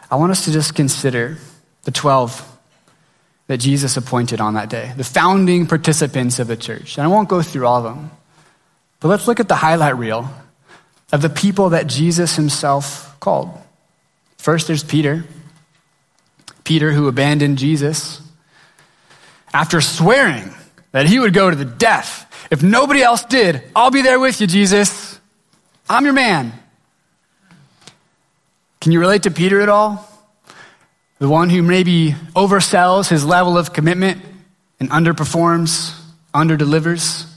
I 0.09 0.14
want 0.14 0.31
us 0.31 0.44
to 0.44 0.53
just 0.53 0.77
consider 0.77 1.37
the 1.83 1.90
12 1.90 2.48
that 3.48 3.59
Jesus 3.59 3.96
appointed 3.96 4.40
on 4.40 4.55
that 4.55 4.68
day, 4.70 4.92
the 4.96 5.03
founding 5.03 5.66
participants 5.66 6.38
of 6.38 6.46
the 6.46 6.57
church. 6.57 6.96
And 6.96 7.05
I 7.05 7.09
won't 7.09 7.29
go 7.29 7.42
through 7.42 7.66
all 7.66 7.85
of 7.85 7.96
them, 7.96 8.12
but 9.01 9.09
let's 9.09 9.27
look 9.27 9.40
at 9.40 9.48
the 9.48 9.57
highlight 9.57 9.96
reel 9.96 10.31
of 11.11 11.22
the 11.22 11.29
people 11.29 11.70
that 11.70 11.88
Jesus 11.88 12.37
himself 12.37 13.18
called. 13.18 13.51
First, 14.38 14.68
there's 14.68 14.85
Peter. 14.85 15.25
Peter, 16.62 16.92
who 16.92 17.09
abandoned 17.09 17.59
Jesus 17.59 18.22
after 19.53 19.81
swearing 19.81 20.53
that 20.93 21.07
he 21.07 21.19
would 21.19 21.35
go 21.35 21.51
to 21.51 21.57
the 21.57 21.65
death. 21.65 22.29
If 22.51 22.62
nobody 22.62 23.03
else 23.03 23.25
did, 23.25 23.62
I'll 23.75 23.91
be 23.91 24.03
there 24.03 24.21
with 24.21 24.41
you, 24.41 24.47
Jesus. 24.47 25.19
I'm 25.88 26.05
your 26.05 26.15
man. 26.15 26.53
Can 28.81 28.93
you 28.93 29.01
relate 29.01 29.25
to 29.25 29.31
Peter 29.31 29.61
at 29.61 29.69
all? 29.69 30.09
The 31.19 31.29
one 31.29 31.51
who 31.51 31.62
maybe 31.62 32.12
oversells 32.35 33.09
his 33.09 33.25
level 33.25 33.57
of 33.57 33.73
commitment 33.73 34.21
and 34.81 34.91
underperforms, 34.91 35.97
underdelivers. 36.35 37.29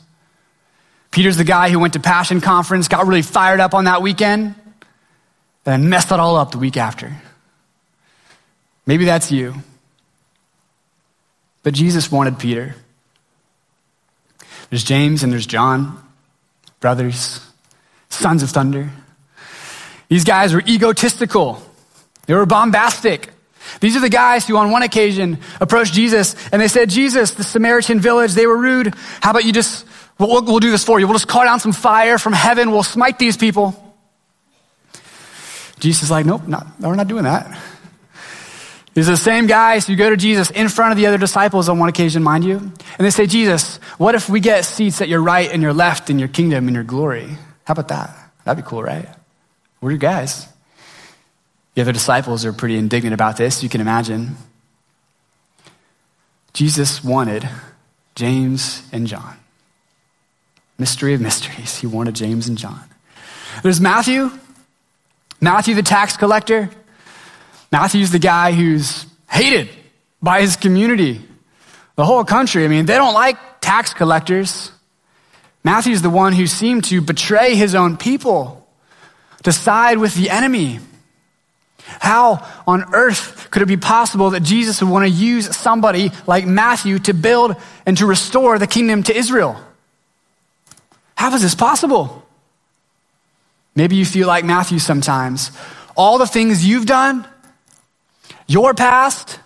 Peter's 1.11 1.37
the 1.37 1.43
guy 1.43 1.69
who 1.69 1.79
went 1.79 1.93
to 1.93 1.99
Passion 1.99 2.41
Conference, 2.41 2.87
got 2.87 3.05
really 3.05 3.21
fired 3.21 3.59
up 3.59 3.73
on 3.73 3.85
that 3.85 4.01
weekend, 4.01 4.55
then 5.63 5.87
messed 5.87 6.11
it 6.11 6.19
all 6.19 6.35
up 6.35 6.51
the 6.51 6.57
week 6.57 6.77
after. 6.77 7.15
Maybe 8.85 9.05
that's 9.05 9.31
you. 9.31 9.55
But 11.65 11.73
Jesus 11.73 12.11
wanted 12.11 12.37
Peter. 12.37 12.75
There's 14.69 14.83
James 14.83 15.23
and 15.23 15.33
there's 15.33 15.47
John, 15.47 15.99
brothers, 16.79 17.39
sons 18.09 18.43
of 18.43 18.51
thunder. 18.51 18.91
These 20.07 20.25
guys 20.25 20.53
were 20.53 20.61
egotistical, 20.61 21.59
they 22.27 22.35
were 22.35 22.45
bombastic. 22.45 23.31
These 23.79 23.95
are 23.95 23.99
the 23.99 24.09
guys 24.09 24.47
who, 24.47 24.57
on 24.57 24.69
one 24.69 24.83
occasion, 24.83 25.39
approached 25.59 25.95
Jesus 25.95 26.35
and 26.51 26.61
they 26.61 26.67
said, 26.67 26.87
Jesus, 26.87 27.31
the 27.31 27.43
Samaritan 27.43 27.99
village, 27.99 28.33
they 28.33 28.45
were 28.45 28.55
rude. 28.55 28.93
How 29.21 29.31
about 29.31 29.43
you 29.43 29.51
just, 29.51 29.87
we'll, 30.19 30.45
we'll 30.45 30.59
do 30.59 30.69
this 30.69 30.83
for 30.83 30.99
you. 30.99 31.07
We'll 31.07 31.15
just 31.15 31.27
call 31.27 31.45
down 31.45 31.59
some 31.59 31.73
fire 31.73 32.19
from 32.19 32.33
heaven. 32.33 32.69
We'll 32.69 32.83
smite 32.83 33.17
these 33.17 33.37
people. 33.37 33.73
Jesus 35.79 36.03
is 36.03 36.11
like, 36.11 36.27
nope, 36.27 36.47
not, 36.47 36.67
we're 36.79 36.93
not 36.93 37.07
doing 37.07 37.23
that. 37.23 37.59
These 38.95 39.09
are 39.09 39.11
the 39.11 39.17
same 39.17 39.45
guys 39.45 39.85
who 39.85 39.97
go 39.97 40.09
to 40.09 40.15
Jesus 40.15 40.49
in 40.51 40.69
front 40.69 40.93
of 40.93 40.97
the 40.97 41.05
other 41.05 41.17
disciples 41.17 41.67
on 41.67 41.79
one 41.79 41.89
occasion, 41.89 42.23
mind 42.23 42.45
you. 42.45 42.57
And 42.57 42.73
they 42.99 43.09
say, 43.09 43.27
Jesus, 43.27 43.75
what 43.97 44.15
if 44.15 44.29
we 44.29 44.39
get 44.39 44.63
seats 44.63 45.01
at 45.01 45.09
your 45.09 45.21
right 45.21 45.51
and 45.51 45.61
your 45.61 45.73
left 45.73 46.09
in 46.09 46.17
your 46.17 46.29
kingdom 46.29 46.67
and 46.67 46.75
your 46.75 46.85
glory? 46.85 47.27
How 47.65 47.73
about 47.73 47.89
that? 47.89 48.15
That'd 48.45 48.63
be 48.63 48.67
cool, 48.67 48.81
right? 48.81 49.09
We're 49.81 49.91
your 49.91 49.99
guys. 49.99 50.47
The 51.73 51.81
other 51.81 51.91
disciples 51.91 52.45
are 52.45 52.53
pretty 52.53 52.77
indignant 52.77 53.13
about 53.13 53.35
this, 53.35 53.61
you 53.61 53.67
can 53.67 53.81
imagine. 53.81 54.37
Jesus 56.53 57.03
wanted 57.03 57.49
James 58.15 58.81
and 58.93 59.07
John. 59.07 59.35
Mystery 60.77 61.13
of 61.13 61.19
mysteries. 61.19 61.77
He 61.77 61.85
wanted 61.85 62.15
James 62.15 62.47
and 62.47 62.57
John. 62.57 62.81
There's 63.61 63.81
Matthew, 63.81 64.31
Matthew 65.41 65.75
the 65.75 65.83
tax 65.83 66.15
collector. 66.15 66.69
Matthew's 67.71 68.11
the 68.11 68.19
guy 68.19 68.51
who's 68.51 69.05
hated 69.29 69.69
by 70.21 70.41
his 70.41 70.55
community, 70.55 71.21
the 71.95 72.05
whole 72.05 72.23
country. 72.23 72.65
I 72.65 72.67
mean, 72.67 72.85
they 72.85 72.95
don't 72.95 73.13
like 73.13 73.37
tax 73.61 73.93
collectors. 73.93 74.71
Matthew's 75.63 76.01
the 76.01 76.09
one 76.09 76.33
who 76.33 76.47
seemed 76.47 76.85
to 76.85 77.01
betray 77.01 77.55
his 77.55 77.75
own 77.75 77.97
people, 77.97 78.67
to 79.43 79.51
side 79.51 79.97
with 79.97 80.15
the 80.15 80.29
enemy. 80.29 80.79
How 81.85 82.45
on 82.65 82.83
earth 82.93 83.49
could 83.51 83.61
it 83.61 83.67
be 83.67 83.77
possible 83.77 84.31
that 84.31 84.41
Jesus 84.41 84.81
would 84.81 84.89
want 84.89 85.05
to 85.05 85.09
use 85.09 85.55
somebody 85.55 86.11
like 86.25 86.45
Matthew 86.45 86.99
to 86.99 87.13
build 87.13 87.55
and 87.85 87.97
to 87.97 88.05
restore 88.05 88.57
the 88.57 88.67
kingdom 88.67 89.03
to 89.03 89.15
Israel? 89.15 89.59
How 91.15 91.33
is 91.33 91.41
this 91.41 91.55
possible? 91.55 92.23
Maybe 93.75 93.95
you 93.95 94.05
feel 94.05 94.27
like 94.27 94.45
Matthew 94.45 94.79
sometimes. 94.79 95.51
All 95.95 96.17
the 96.17 96.27
things 96.27 96.65
you've 96.65 96.85
done, 96.85 97.27
your 98.47 98.73
past, 98.73 99.39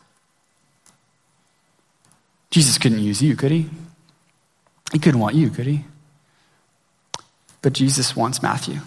Jesus 2.51 2.77
couldn't 2.77 2.99
use 2.99 3.21
you, 3.21 3.35
could 3.35 3.51
he? 3.51 3.69
He 4.91 4.99
couldn't 4.99 5.19
want 5.19 5.35
you, 5.35 5.49
could 5.49 5.67
he? 5.67 5.85
But 7.61 7.73
Jesus 7.73 8.15
wants 8.15 8.41
Matthew. 8.41 8.79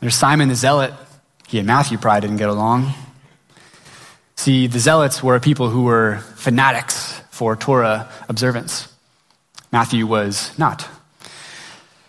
There's 0.00 0.14
Simon 0.14 0.48
the 0.48 0.54
Zealot. 0.54 0.94
He 1.48 1.58
and 1.58 1.66
Matthew 1.66 1.98
probably 1.98 2.22
didn't 2.22 2.36
get 2.38 2.48
along. 2.48 2.92
See, 4.36 4.66
the 4.66 4.78
Zealots 4.78 5.22
were 5.22 5.40
people 5.40 5.70
who 5.70 5.84
were 5.84 6.18
fanatics 6.36 7.20
for 7.30 7.56
Torah 7.56 8.10
observance. 8.28 8.92
Matthew 9.72 10.06
was 10.06 10.56
not. 10.58 10.88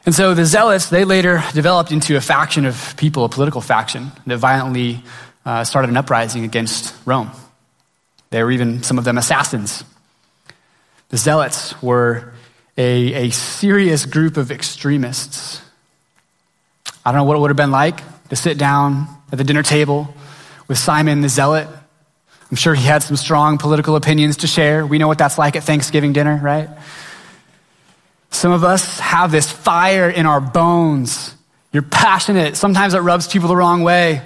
And 0.05 0.15
so 0.15 0.33
the 0.33 0.45
Zealots, 0.45 0.89
they 0.89 1.03
later 1.03 1.43
developed 1.53 1.91
into 1.91 2.15
a 2.15 2.21
faction 2.21 2.65
of 2.65 2.95
people, 2.97 3.25
a 3.25 3.29
political 3.29 3.59
faction, 3.59 4.11
that 4.25 4.37
violently 4.37 5.03
uh, 5.47 5.63
started 5.63 5.89
an 5.89 5.95
uprising 5.95 6.43
against 6.43 6.93
Rome. 7.05 7.31
They 8.31 8.43
were 8.43 8.51
even, 8.51 8.83
some 8.83 8.97
of 8.97 9.05
them, 9.05 9.17
assassins. 9.17 9.85
The 11.07 11.15
Zealots 11.15 11.81
were 11.81 12.33
a, 12.77 13.27
a 13.27 13.29
serious 13.29 14.05
group 14.05 14.35
of 14.35 14.51
extremists. 14.51 15.61
I 17.05 17.13
don't 17.13 17.19
know 17.19 17.23
what 17.23 17.37
it 17.37 17.39
would 17.39 17.49
have 17.49 17.57
been 17.57 17.71
like 17.71 18.01
to 18.27 18.35
sit 18.35 18.57
down 18.57 19.07
at 19.31 19.37
the 19.37 19.45
dinner 19.45 19.63
table 19.63 20.13
with 20.67 20.77
Simon 20.77 21.21
the 21.21 21.29
Zealot. 21.29 21.69
I'm 22.51 22.57
sure 22.57 22.75
he 22.75 22.85
had 22.85 23.01
some 23.01 23.15
strong 23.15 23.57
political 23.57 23.95
opinions 23.95 24.37
to 24.37 24.47
share. 24.47 24.85
We 24.85 24.97
know 24.97 25.07
what 25.07 25.17
that's 25.17 25.37
like 25.37 25.55
at 25.55 25.63
Thanksgiving 25.63 26.11
dinner, 26.11 26.37
right? 26.43 26.67
Some 28.31 28.51
of 28.51 28.65
us 28.65 28.99
have 28.99 29.31
this 29.31 29.49
fire 29.49 30.09
in 30.09 30.25
our 30.25 30.41
bones. 30.41 31.33
You're 31.71 31.83
passionate. 31.83 32.57
Sometimes 32.57 32.93
it 32.93 32.99
rubs 32.99 33.29
people 33.29 33.47
the 33.47 33.55
wrong 33.55 33.83
way. 33.83 34.21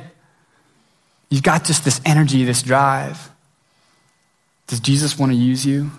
You've 1.31 1.43
got 1.43 1.63
just 1.63 1.85
this 1.85 2.01
energy, 2.05 2.43
this 2.43 2.61
drive. 2.61 3.31
Does 4.67 4.81
Jesus 4.81 5.17
want 5.17 5.31
to 5.31 5.37
use 5.37 5.65
you? 5.65 5.89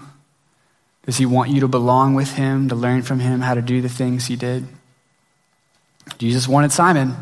Does 1.07 1.17
he 1.17 1.27
want 1.27 1.51
you 1.51 1.61
to 1.61 1.69
belong 1.69 2.15
with 2.15 2.35
him, 2.35 2.69
to 2.69 2.75
learn 2.75 3.03
from 3.03 3.19
him 3.19 3.41
how 3.41 3.55
to 3.55 3.63
do 3.63 3.81
the 3.81 3.89
things 3.89 4.27
he 4.27 4.37
did? 4.37 4.67
Jesus 6.19 6.47
wanted 6.47 6.71
Simon. 6.71 7.17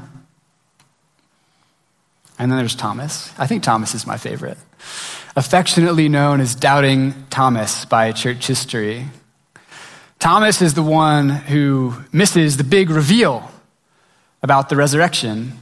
And 2.37 2.51
then 2.51 2.59
there's 2.59 2.75
Thomas. 2.75 3.33
I 3.39 3.47
think 3.47 3.63
Thomas 3.63 3.95
is 3.95 4.07
my 4.07 4.17
favorite. 4.17 4.59
Affectionately 5.37 6.09
known 6.09 6.41
as 6.41 6.57
Doubting 6.57 7.15
Thomas 7.31 7.85
by 7.85 8.11
church 8.11 8.47
history. 8.47 9.07
Thomas 10.19 10.61
is 10.61 10.75
the 10.75 10.83
one 10.83 11.29
who 11.29 11.95
misses 12.13 12.57
the 12.57 12.65
big 12.65 12.91
reveal 12.91 13.51
about 14.43 14.69
the 14.69 14.77
resurrection, 14.77 15.53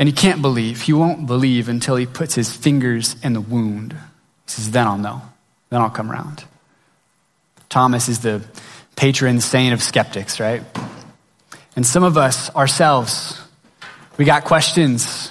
and 0.00 0.08
he 0.08 0.14
can't 0.14 0.40
believe. 0.40 0.80
He 0.80 0.94
won't 0.94 1.26
believe 1.26 1.68
until 1.68 1.94
he 1.94 2.06
puts 2.06 2.34
his 2.34 2.50
fingers 2.50 3.16
in 3.22 3.34
the 3.34 3.40
wound. 3.40 3.92
He 3.92 3.98
says, 4.46 4.70
Then 4.70 4.86
I'll 4.86 4.96
know. 4.96 5.20
Then 5.68 5.82
I'll 5.82 5.90
come 5.90 6.10
around. 6.10 6.42
Thomas 7.68 8.08
is 8.08 8.20
the 8.20 8.42
patron 8.96 9.42
saint 9.42 9.74
of 9.74 9.82
skeptics, 9.82 10.40
right? 10.40 10.62
And 11.76 11.86
some 11.86 12.02
of 12.02 12.16
us 12.16 12.48
ourselves, 12.56 13.38
we 14.16 14.24
got 14.24 14.44
questions. 14.44 15.30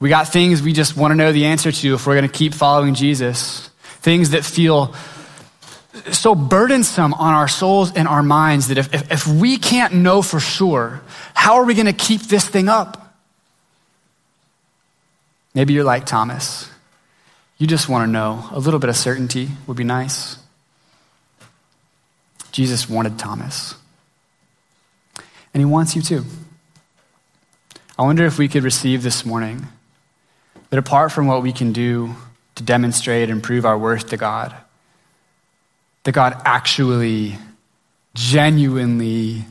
We 0.00 0.08
got 0.08 0.28
things 0.28 0.60
we 0.60 0.72
just 0.72 0.96
want 0.96 1.12
to 1.12 1.14
know 1.14 1.30
the 1.30 1.46
answer 1.46 1.70
to 1.70 1.94
if 1.94 2.04
we're 2.04 2.16
going 2.16 2.28
to 2.28 2.36
keep 2.36 2.52
following 2.52 2.94
Jesus. 2.94 3.68
Things 4.00 4.30
that 4.30 4.44
feel 4.44 4.92
so 6.12 6.34
burdensome 6.34 7.14
on 7.14 7.34
our 7.34 7.48
souls 7.48 7.92
and 7.92 8.06
our 8.08 8.22
minds 8.22 8.68
that 8.68 8.78
if, 8.78 8.94
if, 8.94 9.10
if 9.10 9.26
we 9.26 9.58
can't 9.58 9.94
know 9.94 10.22
for 10.22 10.40
sure, 10.40 11.02
how 11.34 11.56
are 11.56 11.64
we 11.64 11.74
going 11.74 11.86
to 11.86 11.92
keep 11.92 12.22
this 12.22 12.46
thing 12.46 12.68
up? 12.68 13.14
Maybe 15.54 15.72
you're 15.72 15.84
like 15.84 16.06
Thomas. 16.06 16.70
You 17.58 17.66
just 17.66 17.88
want 17.88 18.06
to 18.06 18.12
know. 18.12 18.48
A 18.52 18.60
little 18.60 18.78
bit 18.78 18.90
of 18.90 18.96
certainty 18.96 19.48
would 19.66 19.76
be 19.76 19.84
nice. 19.84 20.38
Jesus 22.52 22.88
wanted 22.88 23.18
Thomas. 23.18 23.74
And 25.52 25.60
he 25.60 25.64
wants 25.64 25.96
you 25.96 26.02
too. 26.02 26.24
I 27.98 28.02
wonder 28.02 28.24
if 28.24 28.38
we 28.38 28.46
could 28.46 28.62
receive 28.62 29.02
this 29.02 29.26
morning 29.26 29.66
that 30.70 30.78
apart 30.78 31.10
from 31.10 31.26
what 31.26 31.42
we 31.42 31.52
can 31.52 31.72
do 31.72 32.14
to 32.54 32.62
demonstrate 32.62 33.30
and 33.30 33.42
prove 33.42 33.64
our 33.64 33.78
worth 33.78 34.08
to 34.10 34.16
God, 34.16 34.54
that 36.08 36.12
God 36.12 36.40
actually, 36.46 37.36
genuinely, 38.14 39.44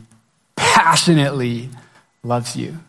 passionately 0.56 1.70
loves 2.24 2.56
you. 2.56 2.80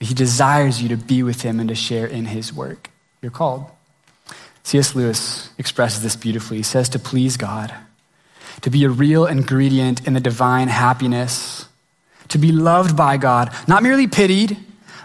He 0.00 0.14
desires 0.14 0.80
you 0.80 0.88
to 0.88 0.96
be 0.96 1.22
with 1.22 1.42
him 1.42 1.60
and 1.60 1.68
to 1.68 1.74
share 1.74 2.06
in 2.06 2.24
his 2.24 2.50
work. 2.50 2.88
You're 3.20 3.30
called. 3.30 3.66
C.S. 4.62 4.94
Lewis 4.94 5.50
expresses 5.58 6.02
this 6.02 6.16
beautifully. 6.16 6.56
He 6.56 6.62
says 6.62 6.88
to 6.88 6.98
please 6.98 7.36
God, 7.36 7.74
to 8.62 8.70
be 8.70 8.82
a 8.84 8.88
real 8.88 9.26
ingredient 9.26 10.06
in 10.06 10.14
the 10.14 10.18
divine 10.18 10.68
happiness, 10.68 11.66
to 12.28 12.38
be 12.38 12.50
loved 12.50 12.96
by 12.96 13.18
God, 13.18 13.54
not 13.66 13.82
merely 13.82 14.06
pitied, 14.06 14.56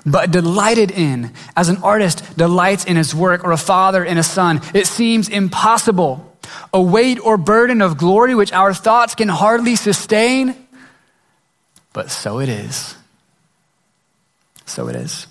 but 0.06 0.32
delighted 0.32 0.92
in, 0.92 1.34
as 1.58 1.68
an 1.68 1.84
artist 1.84 2.38
delights 2.38 2.86
in 2.86 2.96
his 2.96 3.14
work 3.14 3.44
or 3.44 3.52
a 3.52 3.58
father 3.58 4.02
in 4.02 4.18
a 4.18 4.24
son. 4.24 4.62
It 4.74 4.88
seems 4.88 5.28
impossible. 5.28 6.30
A 6.74 6.82
weight 6.82 7.20
or 7.20 7.38
burden 7.38 7.82
of 7.82 7.98
glory 7.98 8.36
which 8.36 8.52
our 8.52 8.74
thoughts 8.74 9.16
can 9.16 9.30
hardly 9.30 9.76
sustain. 9.76 10.56
But 11.94 12.10
so 12.10 12.40
it 12.40 12.50
is. 12.50 12.96
So 14.66 14.88
it 14.88 14.96
is. 14.96 15.28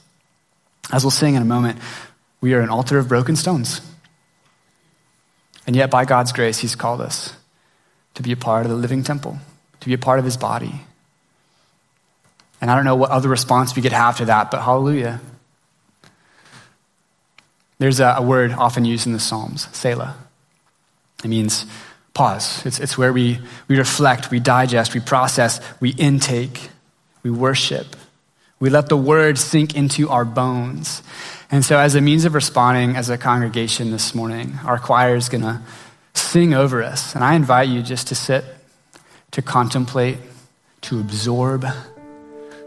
As 0.93 1.05
we'll 1.05 1.11
sing 1.11 1.35
in 1.35 1.43
a 1.43 1.47
moment, 1.47 1.79
we 2.41 2.55
are 2.55 2.61
an 2.61 2.69
altar 2.69 2.99
of 2.99 3.09
broken 3.09 3.37
stones. 3.37 3.81
And 5.67 5.77
yet, 5.77 5.91
by 5.91 6.05
God's 6.05 6.33
grace, 6.33 6.59
He's 6.59 6.75
called 6.75 7.01
us 7.01 7.35
to 8.15 8.23
be 8.23 8.33
a 8.33 8.37
part 8.37 8.67
of 8.67 8.71
the 8.71 8.77
living 8.77 9.03
temple, 9.03 9.39
to 9.81 9.87
be 9.87 9.95
a 9.95 9.99
part 9.99 10.19
of 10.19 10.25
His 10.25 10.37
body. 10.37 10.83
And 12.61 12.71
I 12.71 12.77
don't 12.77 12.85
know 12.85 12.97
what 12.97 13.11
other 13.11 13.29
response 13.29 13.75
we 13.75 13.83
could 13.83 13.93
have 13.93 14.19
to 14.19 14.27
that, 14.27 14.51
but 14.51 14.63
hallelujah. 14.63 15.21
There's 17.79 17.99
a, 17.99 18.17
a 18.19 18.23
word 18.23 18.53
often 18.53 18.85
used 18.85 19.07
in 19.07 19.13
the 19.13 19.21
Psalms, 19.21 19.69
Selah. 19.73 20.17
It 21.23 21.29
means 21.29 21.67
pause. 22.15 22.65
It's, 22.67 22.79
it's 22.81 22.99
where 22.99 23.13
we, 23.13 23.39
we 23.69 23.79
reflect, 23.79 24.31
we 24.31 24.41
digest, 24.41 24.95
we 24.95 25.01
process, 25.01 25.61
we 25.81 25.91
intake, 25.91 26.71
we 27.23 27.31
worship. 27.31 27.97
We 28.61 28.71
let 28.71 28.89
the 28.89 28.97
word 28.97 29.39
sink 29.39 29.75
into 29.75 30.09
our 30.09 30.25
bones. 30.25 31.03
And 31.51 31.65
so, 31.65 31.79
as 31.79 31.95
a 31.95 32.01
means 32.01 32.25
of 32.25 32.35
responding 32.35 32.97
as 32.97 33.11
a 33.11 33.19
congregation 33.19 33.91
this 33.91 34.15
morning, 34.15 34.59
our 34.65 34.79
choir 34.79 35.17
is 35.17 35.29
going 35.29 35.43
to 35.43 35.61
sing 36.15 36.55
over 36.55 36.83
us. 36.83 37.15
And 37.15 37.25
I 37.25 37.35
invite 37.35 37.69
you 37.69 37.83
just 37.83 38.09
to 38.09 38.15
sit, 38.15 38.45
to 39.33 39.43
contemplate, 39.43 40.19
to 40.83 41.01
absorb 41.01 41.67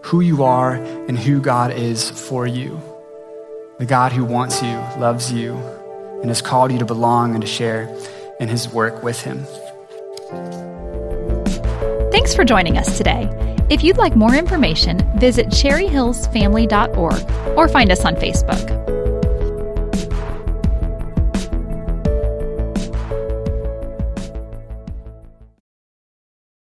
who 0.03 0.21
you 0.21 0.43
are 0.43 0.73
and 0.73 1.17
who 1.17 1.41
God 1.41 1.71
is 1.71 2.09
for 2.09 2.45
you. 2.45 2.81
The 3.79 3.85
God 3.85 4.11
who 4.11 4.23
wants 4.23 4.61
you, 4.61 4.75
loves 4.99 5.31
you, 5.31 5.55
and 6.21 6.29
has 6.29 6.41
called 6.41 6.71
you 6.71 6.79
to 6.79 6.85
belong 6.85 7.33
and 7.33 7.41
to 7.41 7.47
share 7.47 7.87
in 8.39 8.49
his 8.49 8.69
work 8.69 9.03
with 9.03 9.21
him. 9.21 9.45
Thanks 12.11 12.35
for 12.35 12.43
joining 12.43 12.77
us 12.77 12.97
today. 12.97 13.29
If 13.69 13.83
you'd 13.83 13.97
like 13.97 14.15
more 14.15 14.35
information, 14.35 14.99
visit 15.17 15.47
cherryhillsfamily.org 15.47 17.57
or 17.57 17.67
find 17.67 17.91
us 17.91 18.05
on 18.05 18.15
Facebook. 18.15 18.94